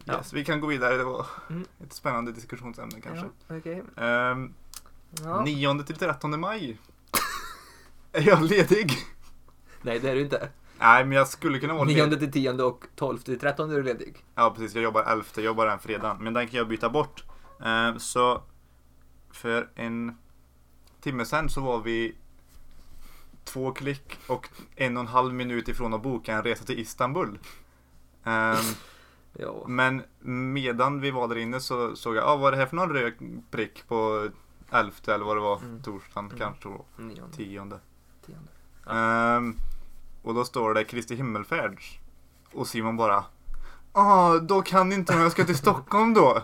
Ja. 0.04 0.14
Yes, 0.18 0.34
vi 0.34 0.46
kan 0.46 0.62
gå 0.62 0.68
vidare. 0.68 0.98
Det 0.98 1.04
var 1.04 1.26
Mm. 1.50 1.66
ett 1.84 1.94
spännande 1.94 2.32
diskussionsämne 2.32 3.02
kanske. 3.02 3.26
Ja, 3.48 3.58
okej. 3.58 3.84
Ehm, 3.98 4.54
Ja. 5.24 5.42
9 5.44 5.84
till 5.84 5.96
13 5.96 6.40
maj. 6.40 6.80
Är 8.12 8.22
jag 8.28 8.44
ledig? 8.44 8.98
Nej, 9.82 10.00
det 10.00 10.10
är 10.10 10.16
du 10.16 10.22
inte. 10.22 10.50
Nej, 10.84 11.06
men 11.06 11.18
jag 11.18 11.28
skulle 11.28 11.60
kunna 11.60 11.74
vara 11.74 11.84
9 11.86 12.06
ledig. 12.06 12.20
till 12.20 12.32
10 12.32 12.52
och 12.64 12.86
12 12.96 13.18
till 13.18 13.40
13 13.40 13.72
är 13.72 13.76
du 13.76 13.84
ledig. 13.84 14.26
Ja, 14.36 14.54
precis. 14.56 14.76
Jag 14.76 14.84
jobbar 14.84 15.04
11, 15.04 15.24
jag 15.36 15.46
jobbar 15.46 15.66
den 15.66 15.80
fredagen. 15.80 16.18
Men 16.24 16.34
den 16.34 16.48
kan 16.48 16.58
jag 16.58 16.68
byta 16.68 16.90
bort. 16.90 17.24
Ehm, 17.64 18.00
så 18.00 18.42
för 19.32 19.70
en 19.76 20.18
timme 21.02 21.26
sedan 21.26 21.50
så 21.50 21.62
var 21.62 21.80
vi 21.82 22.16
två 23.44 23.72
klick 23.72 24.18
och 24.28 24.50
en 24.76 24.98
och 24.98 25.02
en 25.02 25.08
halv 25.08 25.34
minut 25.34 25.68
ifrån 25.68 25.94
att 25.94 26.04
boka 26.04 26.34
en 26.34 26.44
resa 26.44 26.66
till 26.66 26.80
Istanbul. 26.80 27.40
Ehm, 28.24 28.56
Ja. 29.40 29.64
Men 29.68 30.04
medan 30.54 31.02
vi 31.02 31.12
var 31.12 31.28
där 31.28 31.36
inne 31.38 31.60
så 31.60 31.96
såg 31.96 32.16
jag, 32.16 32.24
ah, 32.28 32.36
vad 32.36 32.48
är 32.48 32.52
det 32.52 32.58
här 32.58 32.66
för 32.66 32.76
någon 32.76 32.90
röd 32.94 33.14
prick 33.52 33.88
på 33.88 34.30
11 34.72 34.92
eller 35.08 35.26
vad 35.26 35.38
det 35.38 35.42
var, 35.42 35.58
Mm. 35.58 35.82
torsdagen 35.84 36.26
Mm. 36.26 36.38
kanske 36.40 36.70
då, 36.70 36.86
9 36.98 37.24
tionde. 37.36 37.80
10. 38.26 38.36
Ehm, 38.90 39.56
och 40.24 40.34
då 40.34 40.46
står 40.46 40.74
det 40.74 40.84
Kristi 40.84 41.16
himmelfärds. 41.16 42.00
Och 42.54 42.68
Simon 42.68 42.98
bara, 42.98 43.26
ah, 43.92 44.34
då 44.40 44.62
kan 44.62 44.94
inte 44.94 45.14
jag 45.14 45.32
ska 45.32 45.44
till 45.46 45.58
Stockholm 45.58 46.14
då. 46.14 46.42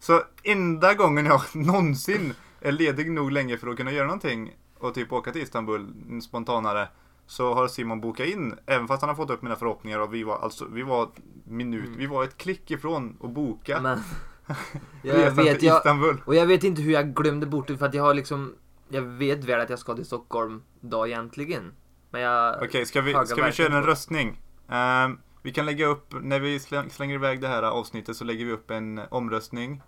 Så 0.00 0.22
enda 0.42 0.94
gången 0.94 1.26
jag 1.26 1.42
någonsin 1.52 2.34
är 2.60 2.72
ledig 2.72 3.10
nog 3.10 3.32
länge 3.32 3.58
för 3.58 3.68
att 3.68 3.76
kunna 3.76 3.92
göra 3.92 4.06
någonting 4.06 4.56
och 4.78 4.94
typ 4.94 5.12
åka 5.12 5.32
till 5.32 5.42
Istanbul 5.42 5.86
spontanare 6.22 6.88
så 7.26 7.54
har 7.54 7.68
Simon 7.68 8.00
bokat 8.00 8.26
in, 8.26 8.58
även 8.66 8.88
fast 8.88 9.02
han 9.02 9.08
har 9.08 9.16
fått 9.16 9.30
upp 9.30 9.42
mina 9.42 9.56
förhoppningar 9.56 9.98
och 9.98 10.14
vi 10.14 10.22
var 10.22 10.38
alltså, 10.38 10.66
vi 10.72 10.82
var 10.82 11.08
minut, 11.44 11.86
Mm. 11.86 11.98
vi 11.98 12.06
var 12.06 12.24
ett 12.24 12.36
klick 12.36 12.70
ifrån 12.70 13.16
att 13.22 13.30
boka 13.30 13.80
Men. 13.80 14.02
jag 15.02 15.30
vet, 15.30 15.58
till 15.58 15.68
jag, 15.68 15.76
Istanbul. 15.76 16.22
och 16.24 16.34
jag 16.34 16.46
vet 16.46 16.64
inte 16.64 16.82
hur 16.82 16.92
jag 16.92 17.14
glömde 17.14 17.46
bort 17.46 17.66
det 17.68 17.78
för 17.78 17.86
att 17.86 17.94
jag 17.94 18.02
har 18.02 18.14
liksom. 18.14 18.54
Jag 18.88 19.02
vet 19.02 19.44
väl 19.44 19.60
att 19.60 19.70
jag 19.70 19.78
ska 19.78 19.94
till 19.94 20.04
Stockholm 20.06 20.62
då 20.80 21.06
egentligen. 21.06 21.72
Men 22.10 22.20
jag. 22.20 22.62
Okej, 22.62 22.86
ska 22.86 23.00
vi, 23.00 23.12
ska 23.26 23.44
vi 23.44 23.52
köra 23.52 23.76
en 23.76 23.82
röstning? 23.84 24.40
Ehm, 24.68 25.18
vi 25.42 25.52
kan 25.52 25.66
lägga 25.66 25.86
upp, 25.86 26.14
när 26.22 26.40
vi 26.40 26.58
släng- 26.58 26.88
slänger 26.90 27.14
iväg 27.14 27.40
det 27.40 27.48
här 27.48 27.62
avsnittet 27.62 28.16
så 28.16 28.24
lägger 28.24 28.44
vi 28.44 28.52
upp 28.52 28.70
en 28.70 29.00
omröstning 29.10 29.82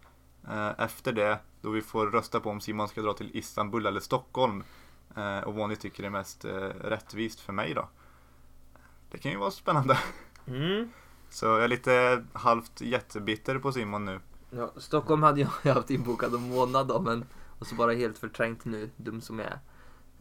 eh, 0.48 0.70
efter 0.80 1.12
det. 1.12 1.38
Då 1.62 1.70
vi 1.70 1.82
får 1.82 2.06
rösta 2.06 2.40
på 2.40 2.50
om 2.50 2.60
Simon 2.60 2.88
ska 2.88 3.02
dra 3.02 3.12
till 3.12 3.30
Istanbul 3.36 3.86
eller 3.86 4.00
Stockholm. 4.00 4.64
Eh, 5.16 5.38
och 5.38 5.54
vad 5.54 5.68
ni 5.68 5.76
tycker 5.76 6.04
är 6.04 6.10
mest 6.10 6.44
eh, 6.44 6.50
rättvist 6.80 7.40
för 7.40 7.52
mig 7.52 7.74
då. 7.74 7.88
Det 9.10 9.18
kan 9.18 9.32
ju 9.32 9.38
vara 9.38 9.50
spännande. 9.50 9.98
Mm. 10.46 10.90
Så 11.30 11.46
jag 11.46 11.64
är 11.64 11.68
lite 11.68 12.24
halvt 12.32 12.80
jättebitter 12.80 13.58
på 13.58 13.72
Simon 13.72 14.04
nu. 14.04 14.20
Ja, 14.50 14.72
Stockholm 14.76 15.22
hade 15.22 15.40
jag 15.62 15.74
haft 15.74 15.90
inbokad 15.90 16.34
om 16.34 16.42
månad 16.42 16.88
då 16.88 17.00
men. 17.00 17.24
Och 17.58 17.66
så 17.66 17.74
bara 17.74 17.92
helt 17.92 18.18
förträngt 18.18 18.64
nu, 18.64 18.90
dum 18.96 19.20
som 19.20 19.38
jag 19.38 19.48
är. 19.48 19.58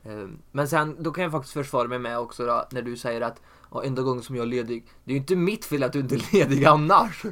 Ehm, 0.04 0.40
Men 0.52 0.68
sen, 0.68 1.04
då 1.04 1.12
kan 1.12 1.24
jag 1.24 1.32
faktiskt 1.32 1.54
försvara 1.54 1.88
mig 1.88 2.00
med 2.00 2.20
också 2.20 2.46
då, 2.46 2.68
när 2.72 2.82
du 2.82 2.98
säger 2.98 3.22
att 3.22 3.42
ja, 3.72 3.84
enda 3.84 4.02
gången 4.02 4.24
som 4.24 4.36
jag 4.36 4.44
är 4.44 4.48
ledig. 4.48 4.86
Det 5.04 5.12
är 5.12 5.14
ju 5.14 5.20
inte 5.20 5.36
mitt 5.36 5.66
fel 5.66 5.84
att 5.84 5.94
du 5.94 6.00
inte 6.00 6.16
är 6.16 6.34
ledig 6.34 6.66
annars. 6.66 7.24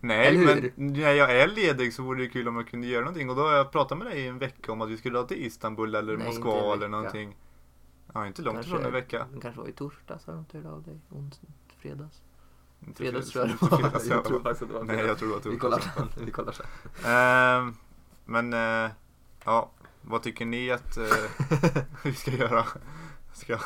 Nej, 0.00 0.26
Eller 0.26 0.70
men 0.76 0.92
när 0.94 1.12
jag 1.12 1.36
är 1.36 1.48
ledig 1.48 1.94
så 1.94 2.02
vore 2.02 2.22
det 2.22 2.28
kul 2.28 2.48
om 2.48 2.56
jag 2.56 2.68
kunde 2.68 2.86
göra 2.86 3.00
någonting. 3.04 3.30
Och 3.30 3.36
då 3.36 3.42
har 3.42 3.52
jag 3.52 3.72
pratat 3.72 3.98
med 3.98 4.06
dig 4.06 4.20
i 4.20 4.26
en 4.26 4.38
vecka 4.38 4.72
om 4.72 4.80
att 4.82 4.88
vi 4.88 4.96
skulle 4.96 5.18
dra 5.18 5.26
till 5.26 5.46
Istanbul 5.46 5.94
eller 5.94 6.16
Nej, 6.16 6.26
Moskva 6.26 6.72
eller 6.72 6.88
någonting. 6.88 7.36
Ja, 8.14 8.26
inte 8.26 8.42
långt 8.42 8.54
Kanske- 8.56 8.70
ifrån 8.72 8.86
en 8.86 8.92
vecka. 8.92 9.26
Det 9.34 9.40
kanske 9.40 9.60
var 9.60 9.68
i 9.68 9.72
torsdags 9.72 10.28
inte 10.28 10.58
hört 10.58 10.66
av 10.66 10.82
dig. 10.82 11.00
Onsdag, 11.10 11.46
fredags. 11.82 12.22
Inte 12.86 12.98
Fredags 12.98 13.32
fredags- 13.32 13.32
tror 13.32 13.70
jag 13.70 13.70
det 13.70 13.70
var. 13.70 13.90
fredags, 13.90 14.06
Jag 14.10 14.18
ja. 14.18 14.22
tror 14.24 14.40
faktiskt 14.40 14.62
att 14.62 14.68
det 14.68 14.74
var 14.74 14.84
Nej, 14.84 15.06
jag 15.06 15.18
tror 15.18 15.28
det 15.28 15.34
var 15.34 15.40
Vi 15.52 15.58
torsdags. 15.58 15.84
kollar 15.94 16.06
sen. 16.08 16.08
Vi 16.26 16.30
kollar 16.30 16.52
sen. 16.52 16.66
Ehm, 17.12 17.74
men, 18.24 18.52
eh, 18.84 18.90
ja, 19.44 19.70
vad 20.02 20.22
tycker 20.22 20.44
ni 20.44 20.70
att 20.70 20.96
eh, 20.96 21.04
vi 22.02 22.14
ska 22.14 22.30
göra? 22.30 22.64
Ska, 23.34 23.58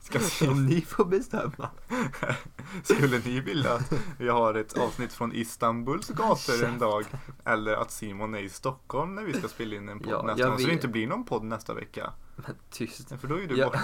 ska, 0.00 0.50
Om 0.50 0.66
ni 0.66 0.80
får 0.80 1.04
bestämma. 1.04 1.70
skulle 2.82 3.18
ni 3.18 3.40
vilja 3.40 3.72
att 3.72 3.92
vi 4.18 4.28
har 4.28 4.54
ett 4.54 4.78
avsnitt 4.78 5.12
från 5.12 5.32
Istanbuls 5.34 6.08
gator 6.08 6.64
en 6.64 6.78
dag? 6.78 7.04
Eller 7.44 7.72
att 7.72 7.90
Simon 7.90 8.34
är 8.34 8.38
i 8.42 8.48
Stockholm 8.48 9.14
när 9.14 9.22
vi 9.22 9.32
ska 9.34 9.48
spela 9.48 9.76
in 9.76 9.88
en 9.88 9.98
podd 9.98 10.12
Ja, 10.12 10.22
nästa 10.22 10.40
jag 10.40 10.50
gång? 10.50 10.58
Så 10.60 10.66
det 10.66 10.72
inte 10.72 10.88
blir 10.88 11.06
någon 11.06 11.24
podd 11.24 11.44
nästa 11.44 11.74
vecka. 11.74 12.10
Men 12.36 12.54
tyst. 12.70 13.08
För 13.20 13.28
då 13.28 13.34
är 13.34 13.38
ju 13.40 13.46
du 13.46 13.56
Ja. 13.56 13.66
borta. 13.66 13.80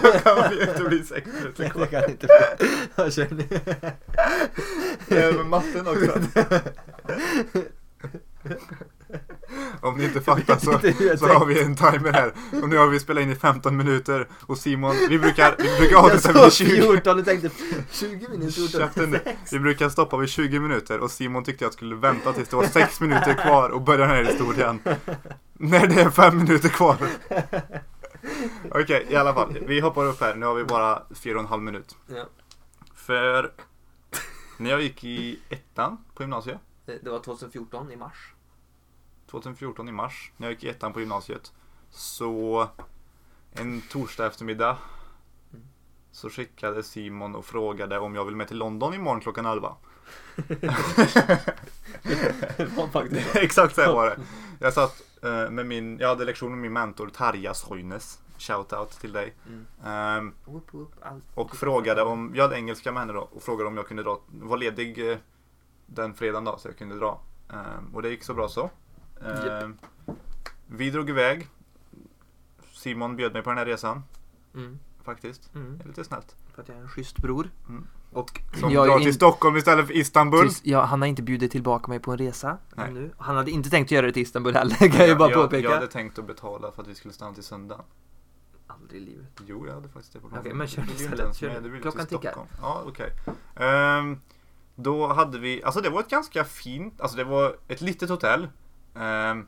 Då 0.04 0.12
kan 0.20 0.50
vi 0.50 0.62
inte 0.70 0.84
bli 0.84 1.04
sex 1.04 1.28
minuter 1.34 1.64
Nej, 1.64 1.70
kvar. 1.70 1.82
det 1.82 1.88
kan 1.88 2.10
inte 2.12 2.28
bli. 2.28 2.68
Ja, 2.96 3.10
kör 3.12 3.28
ni. 3.32 3.48
Eh, 5.18 5.36
men 5.38 5.50
matten 5.50 5.88
också. 5.88 6.20
Om 9.82 9.98
ni 9.98 10.04
inte 10.04 10.22
fattar 10.22 10.58
så, 10.58 10.72
så 11.18 11.34
har 11.34 11.46
vi 11.46 11.62
en 11.62 11.76
timer 11.76 12.14
här. 12.14 12.34
Och 12.64 12.70
nu 12.70 12.78
har 12.78 12.88
vi 12.88 13.00
spelat 13.00 13.24
in 13.24 13.32
i 13.32 13.36
15 13.36 13.78
minuter. 13.78 14.28
Och 14.46 14.58
Simon, 14.58 14.96
vi 15.10 15.20
brukar, 15.20 15.56
vi 15.58 15.78
brukar 15.78 15.98
avsluta 15.98 16.34
vid 16.34 16.42
sa 16.42 16.50
20. 16.50 16.82
14 16.82 17.20
och 17.20 17.26
tänkte 17.26 17.50
20 17.92 18.28
minuter. 18.30 18.52
14. 18.52 18.80
Käften 18.82 19.12
nu. 19.12 19.20
Vi 19.52 19.60
brukar 19.60 19.90
stoppa 19.90 20.18
vid 20.18 20.30
20 20.30 20.60
minuter 20.60 21.00
och 21.00 21.12
Simon 21.12 21.44
tyckte 21.44 21.66
jag 21.66 21.74
skulle 21.74 21.96
vänta 21.96 22.34
tills 22.34 22.50
det 22.50 22.56
var 22.56 22.64
6 22.66 23.02
minuter 23.02 23.34
kvar 23.34 23.70
och 23.70 23.82
börja 23.82 24.00
den 24.00 24.10
här 24.10 24.24
historien. 24.24 24.80
När 25.54 25.88
det 25.88 26.02
är 26.02 26.10
5 26.10 26.38
minuter 26.38 26.70
kvar. 26.70 26.98
Okej, 28.72 29.06
i 29.10 29.16
alla 29.16 29.34
fall. 29.34 29.58
Vi 29.68 29.80
hoppar 29.80 30.06
upp 30.06 30.22
här. 30.22 30.36
Nu 30.36 30.46
har 30.46 30.56
vi 30.56 30.64
bara 30.64 31.04
4,5 31.10 31.60
minut. 31.60 31.96
Ja. 32.08 32.26
För 32.96 33.52
när 34.58 34.70
jag 34.70 34.82
gick 34.82 35.04
i 35.04 35.40
ettan 35.50 35.98
på 36.14 36.24
gymnasiet, 36.24 36.60
Det 36.86 37.10
var 37.10 37.20
2014 37.20 37.92
i 37.92 37.96
mars. 37.96 38.34
2014 39.32 39.90
i 39.90 39.92
mars, 39.92 40.32
när 40.38 40.48
jag 40.48 40.54
gick 40.54 40.64
i 40.64 40.70
ettan 40.70 40.94
på 40.94 41.00
gymnasiet, 41.00 41.52
så 41.90 42.68
en 43.52 43.82
torsdag 43.82 44.26
eftermiddag 44.26 44.78
Mm. 45.54 45.66
så 46.12 46.30
skickade 46.30 46.84
Simon 46.84 47.36
och 47.36 47.46
frågade 47.46 48.00
om 48.00 48.16
jag 48.16 48.26
vill 48.26 48.36
med 48.36 48.48
till 48.48 48.58
London 48.58 48.94
imorgon 48.94 49.22
klockan 49.22 49.46
11. 49.46 49.76
Det 52.58 52.66
var 52.78 52.88
faktiskt 52.88 53.32
så. 53.32 53.40
Exakt 53.40 53.76
så 53.76 53.94
var 53.94 54.06
det. 54.10 54.20
Jag 54.60 54.74
satt 54.74 55.02
eh, 55.24 55.50
med 55.50 55.66
min, 55.66 56.00
jag 56.00 56.08
hade 56.08 56.26
lektion 56.26 56.52
med 56.52 56.60
min 56.60 56.74
mentor 56.74 57.10
Tarja 57.10 57.54
Soines. 57.54 58.20
Shoutout 58.38 59.00
till 59.00 59.12
dig. 59.12 59.34
Mm. 59.84 60.34
Allt. 61.02 61.24
och 61.36 61.56
frågade 61.56 62.02
om, 62.02 62.32
jag 62.36 62.44
hade 62.44 62.56
engelska 62.56 62.92
med 62.92 63.02
henne 63.02 63.14
då, 63.14 63.20
och 63.32 63.44
frågade 63.44 63.68
om 63.68 63.78
jag 63.78 63.88
kunde 63.88 64.04
dra, 64.04 64.22
var 64.28 64.58
ledig 64.58 65.12
eh, 65.12 65.18
den 65.86 66.14
fredagen 66.14 66.44
då 66.46 66.58
så 66.58 66.68
jag 66.68 66.78
kunde 66.78 66.96
dra. 67.00 67.22
Ehm, 67.50 67.96
och 67.96 68.02
det 68.02 68.10
gick 68.10 68.24
så 68.24 68.34
bra 68.34 68.50
så. 68.50 68.70
Ehm, 69.26 69.78
vi 70.68 70.90
drog 70.90 71.10
iväg. 71.10 71.48
Simon 72.74 73.16
bjöd 73.16 73.34
mig 73.34 73.42
på 73.44 73.50
den 73.50 73.58
här 73.58 73.66
resan 73.66 74.04
Mm. 74.56 74.80
faktiskt. 75.04 75.56
Mm. 75.56 75.78
Det 75.78 75.84
är 75.84 75.88
lite 75.88 76.04
snällt. 76.04 76.36
För 76.56 76.62
att 76.62 76.68
jag 76.68 76.78
är 76.78 76.82
en 76.82 76.88
schysst 76.90 77.18
bror. 77.18 77.50
Mm. 77.70 77.88
Och 78.12 78.42
Som 78.60 78.72
jag 78.72 78.88
drar 78.88 78.98
till 78.98 79.08
in- 79.08 79.14
Stockholm 79.14 79.58
istället 79.58 79.88
för 79.88 79.94
Istanbul. 79.98 80.40
Tills, 80.42 80.62
ja, 80.66 80.82
han 80.84 81.02
har 81.02 81.08
inte 81.08 81.22
bjudit 81.24 81.52
tillbaka 81.52 81.88
mig 81.88 82.00
på 82.00 82.12
en 82.12 82.18
resa 82.18 82.58
Nej. 82.76 82.88
ännu. 82.90 83.12
Han 83.18 83.36
hade 83.36 83.52
inte 83.52 83.70
tänkt 83.70 83.92
göra 83.92 84.06
det 84.06 84.12
till 84.12 84.22
Istanbul 84.24 84.54
heller, 84.56 84.76
kan 84.76 84.90
jag 85.00 85.08
ju 85.08 85.16
bara 85.16 85.32
jag, 85.32 85.44
påpeka. 85.44 85.64
jag 85.68 85.76
hade 85.76 85.88
tänkt 85.88 86.20
att 86.20 86.28
betala 86.28 86.72
för 86.72 86.82
att 86.82 86.88
vi 86.88 86.96
skulle 86.96 87.14
stanna 87.14 87.34
till 87.34 87.44
söndagen. 87.44 87.86
Aldrig 88.68 89.02
i 89.02 89.06
livet. 89.06 89.28
Jo, 89.46 89.68
jag 89.68 89.74
hade 89.74 89.90
faktiskt 89.90 90.14
det 90.14 90.20
på 90.20 90.30
Okej, 90.40 90.54
men 90.54 90.68
kör 90.68 90.84
istället, 90.96 91.36
kör 91.36 91.48
med, 91.48 91.64
vill 91.72 91.82
Klockan 91.82 92.06
tickar. 92.06 92.22
Stockholm. 92.32 92.48
Ja, 92.62 92.84
okej. 92.88 93.10
Ehm, 93.56 94.20
då 94.76 95.08
hade 95.08 95.40
vi, 95.40 95.64
alltså 95.64 95.82
det 95.82 95.90
var 95.90 96.00
ett 96.00 96.10
ganska 96.10 96.44
fint, 96.44 97.02
alltså 97.02 97.18
det 97.18 97.24
var 97.24 97.56
ett 97.68 97.82
litet 97.82 98.10
hotell. 98.10 98.48
Ehm, 98.96 99.48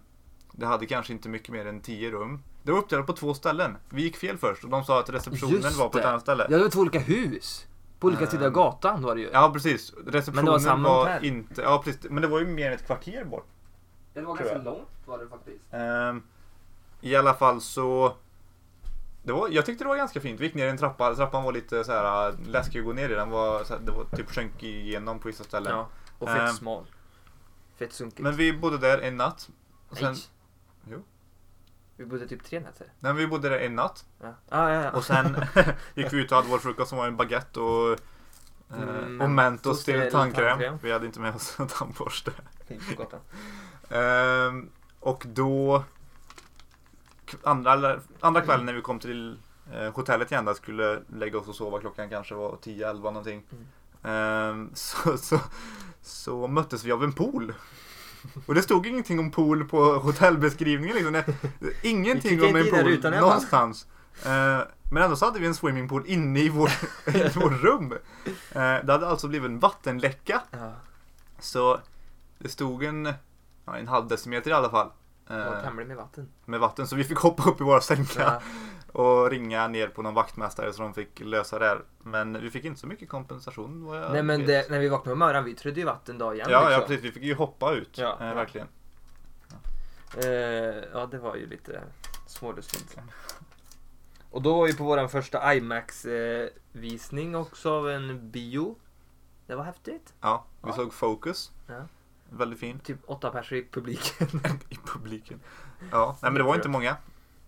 det 0.52 0.66
hade 0.66 0.86
kanske 0.86 1.14
inte 1.14 1.30
mycket 1.30 1.50
mer 1.50 1.66
än 1.66 1.82
10 1.82 2.12
rum. 2.12 2.44
Det 2.64 2.72
var 2.72 2.80
uppdelat 2.80 3.08
på 3.08 3.14
två 3.14 3.34
ställen. 3.34 3.78
Vi 3.90 4.02
gick 4.02 4.18
fel 4.18 4.38
först 4.38 4.64
och 4.64 4.70
de 4.70 4.84
sa 4.84 5.00
att 5.00 5.10
receptionen 5.10 5.56
Just 5.56 5.78
var 5.80 5.90
på 5.90 5.98
ett 5.98 6.04
det. 6.04 6.10
annat 6.10 6.22
ställe. 6.22 6.48
Ja, 6.50 6.58
det 6.58 6.64
var 6.64 6.70
två 6.70 6.80
olika 6.80 7.00
hus. 7.00 7.66
På 8.00 8.08
olika 8.08 8.24
Ehm, 8.24 8.30
sidor 8.32 8.46
av 8.46 8.52
gatan 8.52 9.02
var 9.02 9.16
det 9.16 9.22
ju. 9.22 9.30
Ja, 9.34 9.50
precis. 9.54 9.94
Men 10.04 10.14
Receptionen 10.14 10.46
det 10.46 10.52
var 10.52 10.58
var, 10.60 10.64
samma 10.66 10.90
hotell. 10.90 11.26
inte, 11.26 11.62
ja 11.62 11.82
precis. 11.86 12.04
Men 12.10 12.22
det 12.22 12.28
var 12.28 12.40
ju 12.40 12.46
mer 12.48 12.68
än 12.68 12.74
ett 12.74 12.86
kvarter 12.86 13.24
bort. 13.26 13.46
det 14.14 14.22
var 14.22 14.38
tror 14.38 14.50
jag. 14.50 14.64
långt 14.64 14.88
var 15.06 15.18
det 15.18 15.28
faktiskt. 15.28 15.74
Ehm, 15.74 16.24
I 17.02 17.16
alla 17.16 17.34
fall 17.34 17.62
så 17.62 18.14
det 19.24 19.32
var, 19.34 19.50
jag 19.50 19.66
tyckte 19.66 19.84
det 19.84 19.88
var 19.88 19.96
ganska 19.98 20.20
fint. 20.22 20.40
Vi 20.40 20.46
gick 20.46 20.54
ner 20.56 20.66
i 20.66 20.70
en 20.70 20.78
trappa. 20.78 21.16
Trappan 21.16 21.44
var 21.44 21.52
lite 21.52 21.84
så 21.84 21.92
här 21.92 22.30
äh, 22.30 22.36
läskig 22.48 22.80
att 22.80 22.86
gå 22.86 22.94
ner 22.94 23.10
i. 23.10 23.14
Den 23.14 23.30
var, 23.30 23.64
så 23.64 23.74
här, 23.74 23.82
det 23.86 23.92
var 23.92 24.06
typ 24.18 24.32
sjönk 24.32 24.64
igenom 24.64 25.20
på 25.20 25.28
vissa 25.28 25.44
ställen. 25.44 25.72
Ja, 25.78 25.88
och 26.20 26.28
fett 26.30 26.41
Ehm, 26.41 26.48
smal. 26.56 26.84
Fett 27.76 27.94
sunkigt. 27.94 28.22
Men 28.22 28.36
vi 28.36 28.54
bodde 28.54 28.78
där 28.78 28.98
en 28.98 29.18
natt. 29.18 29.50
Och 29.90 29.98
sen, 29.98 30.14
Nej. 30.14 30.22
Jo. 30.92 31.04
Vi 31.98 32.06
bodde 32.06 32.28
typ 32.28 32.44
tre 32.44 32.60
nätter. 32.60 32.88
nej, 33.00 33.14
vi 33.14 33.28
bodde 33.28 33.50
där 33.50 33.60
en 33.60 33.76
natt. 33.76 34.06
Ja, 34.22 34.36
ah, 34.50 34.70
ja, 34.70 34.84
ja. 34.84 34.92
Och 34.92 35.04
sen 35.06 35.36
gick 35.96 36.14
vi 36.14 36.18
ut 36.22 36.32
och 36.32 36.38
hade 36.38 36.50
vår 36.50 36.58
frukost 36.60 36.90
som 36.90 36.98
var 36.98 37.08
en 37.08 37.18
baguette 37.18 37.60
och, 37.60 37.92
eh, 37.92 37.98
Mm, 38.82 39.22
och 39.22 39.30
Mentos 39.30 39.84
till 39.84 40.02
till 40.02 40.12
tandkräm. 40.12 40.48
tandkräm. 40.50 40.78
Vi 40.82 40.92
hade 40.92 41.06
inte 41.06 41.20
med 41.20 41.36
oss 41.36 41.60
en 41.60 41.68
tandborste. 41.78 42.32
Fint 42.68 42.96
på 42.96 43.04
gatan. 43.04 43.20
Ehm, 43.90 44.70
och 45.00 45.24
då 45.28 45.84
k- 47.32 47.38
andra, 47.44 47.74
eller- 47.74 48.02
andra 48.20 48.42
kvällen 48.42 48.66
när 48.66 48.74
vi 48.74 48.82
kom 48.82 49.00
till 49.00 49.40
eh, 49.74 49.94
hotellet 49.96 50.32
igen 50.32 50.46
där 50.46 50.54
skulle 50.54 51.02
lägga 51.08 51.38
oss 51.40 51.48
och 51.48 51.56
sova 51.56 51.80
klockan 51.80 52.10
kanske 52.10 52.36
var 52.36 52.56
10-11 52.62 52.94
någonting. 53.02 53.44
Mm. 53.52 53.68
Ehm, 54.04 54.70
så, 54.74 55.18
så, 55.18 55.39
så 56.02 56.48
möttes 56.48 56.84
vi 56.84 56.92
av 56.92 57.04
en 57.04 57.13
pool. 57.13 57.54
Och 58.46 58.56
det 58.56 58.62
stod 58.62 58.86
ingenting 58.86 59.20
om 59.20 59.32
pool 59.32 59.66
på 59.66 60.00
hotellbeskrivningen. 60.00 60.96
Liksom. 60.96 61.34
Ingenting 61.82 62.44
om 62.44 62.56
en 62.56 62.70
pool 62.70 63.12
någonstans. 63.12 63.88
Ehm, 64.26 64.62
men 64.92 65.04
ändå 65.04 65.16
så 65.16 65.26
hade 65.26 65.39
vi 65.39 65.48
en 65.48 65.56
swimmingpool 65.56 66.04
inne 66.08 66.39
i 66.39 66.50
vårt, 66.50 66.84
i 67.08 67.39
vårt 67.39 67.63
rum. 67.63 67.94
Ehm, 68.52 68.86
det 68.86 68.92
hade 68.92 69.08
alltså 69.08 69.28
blivit 69.28 69.50
en 69.50 69.60
vattenläcka. 69.60 70.42
Så 71.39 71.80
det 72.38 72.50
stod 72.50 72.84
en, 72.84 73.13
en 73.66 73.88
halv 73.88 74.08
decimeter 74.08 74.52
i 74.52 74.54
alla 74.54 74.70
fall. 74.70 74.92
Det 75.28 75.34
var 75.46 75.56
Eh, 75.56 75.62
tämligen 75.64 75.88
med 75.88 75.98
vatten. 75.98 76.30
med 76.46 76.60
vatten. 76.60 76.88
Så 76.88 76.96
vi 76.96 77.04
fick 77.04 77.18
hoppa 77.18 77.50
upp 77.50 77.62
i 77.62 77.64
våra 77.64 77.82
sängar 77.82 78.08
Ja. 78.18 78.42
och 79.02 79.30
ringa 79.32 79.68
ner 79.68 79.88
på 79.88 80.02
någon 80.02 80.14
vaktmästare 80.14 80.74
så 80.74 80.82
de 80.82 80.94
fick 80.94 81.20
lösa 81.20 81.60
det 81.60 81.66
här. 81.66 81.82
Men 82.04 82.42
vi 82.42 82.50
fick 82.50 82.66
inte 82.66 82.80
så 82.80 82.88
mycket 82.88 83.10
kompensation 83.10 83.86
vad 83.86 83.98
jag 84.04 84.12
Nej 84.12 84.24
men 84.24 84.46
det, 84.46 84.70
när 84.70 84.80
vi 84.80 84.90
vaknade 84.90 85.16
på 85.16 85.20
morgonen, 85.20 85.46
vi 85.46 85.56
trodde 85.56 85.80
ju 85.80 85.86
vatten 85.86 86.18
dag 86.18 86.36
igen. 86.36 86.48
Ja, 86.52 86.64
ja 86.64 86.70
liksom. 86.70 86.88
precis. 86.88 87.06
Vi 87.06 87.12
fick 87.12 87.24
ju 87.24 87.34
hoppa 87.36 87.72
ut. 87.74 87.98
Ja, 87.98 88.18
eh, 88.22 88.28
ja. 88.28 88.34
Verkligen. 88.34 88.68
Eh, 90.18 90.26
ja, 90.94 91.06
det 91.12 91.18
var 91.20 91.36
ju 91.36 91.48
lite 91.48 91.82
smålustigt. 92.28 92.98
Och 94.32 94.42
då 94.42 94.58
var 94.58 94.68
vi 94.68 94.74
på 94.78 94.84
vår 94.84 95.08
första 95.08 95.54
IMAX-visning 95.56 97.36
också 97.36 97.72
av 97.74 97.90
en 97.90 98.32
bio. 98.32 98.76
Det 99.48 99.56
var 99.56 99.64
häftigt. 99.64 100.14
Ja, 100.22 100.46
vi 100.62 100.70
Ja. 100.70 100.76
såg 100.76 100.94
Focus. 100.94 101.52
Ja. 101.68 101.82
Väldigt 102.38 102.60
fin 102.60 102.80
Typ 102.80 102.98
åtta 103.06 103.30
personer 103.30 103.62
i 103.62 103.65
publiken. 103.72 104.28
i 104.69 104.78
publiken. 104.86 105.39
Ja, 105.91 106.17
nej 106.22 106.32
men 106.32 106.39
det 106.39 106.43
var 106.43 106.56
inte 106.56 106.69
många. 106.69 106.96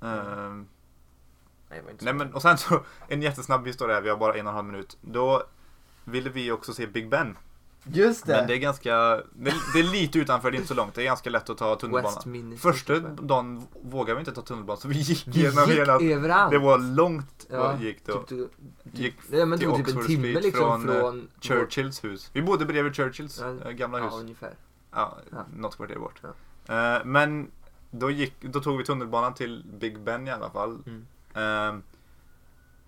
Ehm, 0.02 0.67
Nej, 1.69 1.80
det 1.80 1.82
var 1.82 1.91
inte 1.91 2.04
så 2.04 2.06
nej 2.06 2.13
men 2.13 2.34
och 2.34 2.41
sen 2.41 2.58
så 2.58 2.84
en 3.08 3.21
jättesnabb 3.21 3.67
historia. 3.67 4.02
Vi 4.02 4.10
har 4.10 4.17
bara 4.17 4.34
en 4.34 4.48
och 4.48 4.50
en 4.50 4.56
halv 4.56 4.67
minut. 4.67 4.98
Då 5.02 5.43
ville 6.04 6.30
vi 6.30 6.52
också 6.52 6.74
se 6.74 6.88
Big 6.88 7.10
Ben. 7.10 7.38
Just 7.88 8.26
det! 8.26 8.34
Men 8.34 8.48
det 8.48 8.54
är 8.54 8.58
ganska, 8.58 8.95
det 9.34 9.50
är, 9.50 9.74
det 9.74 9.84
lite 9.84 10.19
utanför, 10.19 10.52
det 10.52 10.56
är 10.56 10.60
inte 10.60 10.67
så 10.67 10.74
långt. 10.74 10.95
Det 10.95 11.02
är 11.02 11.06
ganska 11.06 11.30
lätt 11.30 11.50
att 11.50 11.58
ta 11.58 11.76
tunnelbanan. 11.76 12.58
Första 12.58 12.93
typ. 12.93 13.04
dagen 13.21 13.67
vågade 13.84 14.13
vi 14.13 14.19
inte 14.19 14.32
ta 14.32 14.41
tunnelbanan 14.41 14.82
så 14.82 14.88
vi 14.88 14.95
gick 14.95 15.28
Vi 15.28 15.39
igenom 15.39 15.69
gick 15.69 15.80
hela. 15.80 16.00
överallt. 16.02 16.52
Det 16.52 16.58
var 16.58 16.78
långt 16.78 17.45
ja, 17.50 17.56
ja, 17.56 17.86
gick 17.86 18.06
då. 18.06 18.13
Typ, 18.13 18.30
du, 18.30 18.50
Gick 18.91 19.15
nej, 19.30 19.45
men 19.45 19.60
det 19.60 19.65
till 19.65 19.76
tog 19.76 19.86
typ 19.86 19.95
en 19.95 20.06
timme 20.06 20.30
Street 20.30 20.43
liksom 20.45 20.84
från, 20.84 21.00
från... 21.00 21.19
eh, 21.19 21.41
Churchills 21.41 22.04
hus. 22.04 22.30
Vi 22.34 22.41
bodde 22.41 22.65
bredvid 22.65 22.95
Churchills 22.95 23.39
Ja, 23.41 23.69
eh, 23.69 23.71
gamla 23.71 24.00
hus. 24.00 24.10
Ja, 24.12 24.19
ungefär. 24.19 24.54
Ja, 24.95 25.17
Ja. 25.31 25.38
något 25.55 25.75
kvarter 25.75 25.95
bort. 25.99 26.21
Ja. 26.67 26.95
Eh, 26.95 27.05
men 27.05 27.51
då, 27.91 28.10
gick, 28.12 28.34
då 28.41 28.60
tog 28.60 28.77
vi 28.77 28.84
tunnelbanan 28.86 29.34
till 29.34 29.63
Big 29.79 29.99
Ben 29.99 30.27
i 30.27 30.31
alla 30.31 30.49
fall. 30.49 30.79
Mm. 30.86 31.05
Ehm, 31.34 31.84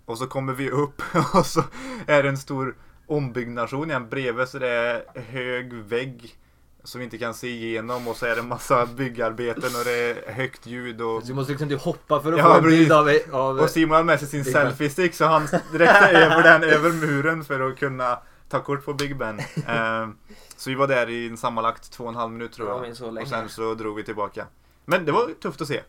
och 0.04 0.18
så 0.18 0.26
kommer 0.26 0.52
vi 0.52 0.70
upp 0.70 1.02
och 1.34 1.46
så 1.46 1.62
är 2.06 2.22
det 2.22 2.28
en 2.28 2.38
stor 2.38 2.74
ombyggnation 3.06 3.90
igen 3.90 4.08
bredvid 4.08 4.48
så 4.48 4.58
det 4.58 4.68
är 4.68 5.20
hög 5.20 5.72
vägg 5.72 6.36
som 6.84 6.98
vi 6.98 7.04
inte 7.04 7.18
kan 7.18 7.34
se 7.34 7.48
igenom 7.48 8.08
och 8.08 8.16
så 8.16 8.26
är 8.26 8.36
det 8.36 8.42
massa 8.42 8.86
byggarbeten 8.96 9.62
och 9.78 9.84
det 9.84 9.90
är 9.92 10.32
högt 10.32 10.66
ljud 10.66 11.00
och, 11.00 11.22
du 11.26 11.34
måste 11.34 11.52
liksom 11.52 11.68
typ 11.68 11.80
hoppa 11.80 12.20
för 12.22 12.32
att 12.32 12.38
Ja, 12.38 12.44
få 12.44 12.58
en 12.58 12.64
bild 12.64 12.92
av... 12.92 13.10
av 13.32 13.58
och 13.58 13.70
Simon 13.70 13.92
hade 13.94 14.04
med 14.04 14.18
sig 14.18 14.28
sin 14.28 14.44
selfie-stick 14.44 15.14
så 15.14 15.24
han 15.24 15.46
räckte 15.72 16.08
över 16.08 16.42
den 16.42 16.62
över 16.74 16.92
muren 16.92 17.44
för 17.44 17.70
att 17.70 17.78
kunna 17.78 18.18
ta 18.48 18.62
kort 18.62 18.84
på 18.84 18.94
Big 18.94 19.16
Ben. 19.18 19.40
Ehm, 19.66 20.16
så 20.56 20.70
vi 20.70 20.76
var 20.76 20.86
där 20.88 21.10
i 21.10 21.26
en 21.28 21.36
sammanlagt 21.36 21.90
två 21.92 22.04
och 22.04 22.10
en 22.10 22.16
halv 22.16 22.32
minut 22.32 22.52
tror 22.52 22.68
Ja, 22.68 22.74
jag. 22.86 23.12
länge. 23.14 23.22
och 23.22 23.28
sen 23.28 23.48
så 23.48 23.74
drog 23.74 23.96
vi 23.96 24.04
tillbaka. 24.04 24.46
Men 24.84 25.04
det 25.04 25.12
var 25.12 25.32
tufft 25.40 25.60
att 25.60 25.68
se. 25.68 25.82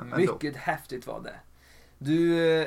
Ändå. 0.00 0.16
Mycket 0.16 0.56
häftigt 0.56 1.06
var 1.06 1.20
det. 1.20 1.34
Du, 1.98 2.46
eh, 2.60 2.66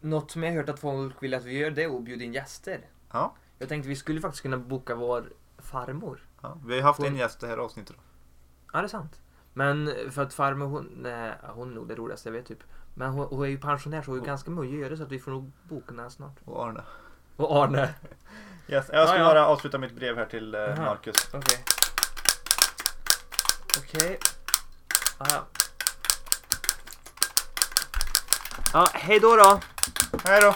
något 0.00 0.30
som 0.30 0.42
jag 0.42 0.50
har 0.50 0.56
hört 0.56 0.68
att 0.68 0.80
folk 0.80 1.22
vill 1.22 1.34
att 1.34 1.44
vi 1.44 1.58
gör 1.58 1.70
det 1.70 1.82
är 1.82 1.96
att 1.96 2.02
bjuda 2.02 2.24
in 2.24 2.32
gäster. 2.32 2.80
Ja. 3.12 3.34
Jag 3.58 3.68
tänkte 3.68 3.88
vi 3.88 3.96
skulle 3.96 4.20
faktiskt 4.20 4.42
kunna 4.42 4.56
boka 4.56 4.94
vår 4.94 5.32
farmor. 5.58 6.26
Ja, 6.42 6.58
vi 6.66 6.74
har 6.74 6.82
haft 6.82 6.98
Hon- 6.98 7.06
en 7.06 7.16
gäst 7.16 7.40
det 7.40 7.46
här 7.46 7.56
avsnittet. 7.58 7.96
Då. 7.96 8.02
Ja, 8.72 8.78
det 8.78 8.86
är 8.86 8.88
sant. 8.88 9.20
Men 9.54 9.90
för 10.10 10.22
att 10.22 10.34
farmor 10.34 10.66
hon, 10.66 10.90
nej, 11.02 11.32
hon 11.42 11.70
är 11.70 11.74
nog 11.74 11.88
det 11.88 11.94
roligaste 11.94 12.28
jag 12.28 12.32
vet 12.32 12.46
typ. 12.46 12.62
Men 12.94 13.10
hon, 13.10 13.26
hon 13.26 13.44
är 13.44 13.48
ju 13.48 13.58
pensionär 13.58 14.02
så 14.02 14.10
hon 14.10 14.20
Och- 14.20 14.26
ganska 14.26 14.50
mycket 14.50 14.74
att 14.74 14.80
göra 14.80 14.96
så 14.96 15.02
att 15.02 15.12
vi 15.12 15.18
får 15.18 15.30
nog 15.30 15.50
boka 15.62 15.94
henne 15.94 16.10
snart. 16.10 16.36
Och 16.44 16.64
Arne. 16.66 16.82
Och 17.42 17.64
Arne. 17.64 17.94
Yes. 18.68 18.86
Jag 18.92 19.08
ska 19.08 19.16
Ja, 19.16 19.16
ja. 19.18 19.24
bara 19.24 19.46
avsluta 19.46 19.78
mitt 19.78 19.92
brev 19.92 20.16
här 20.16 20.24
till 20.26 20.54
eh. 20.54 20.60
Marcus. 20.76 21.16
Okej. 21.32 21.64
Okej. 23.78 24.18
Ah, 25.18 25.26
ja. 25.30 25.46
Ja, 28.72 28.88
hej 28.92 29.20
då 29.20 29.36
då! 29.36 29.60
Hej 30.24 30.40
då! 30.40 30.54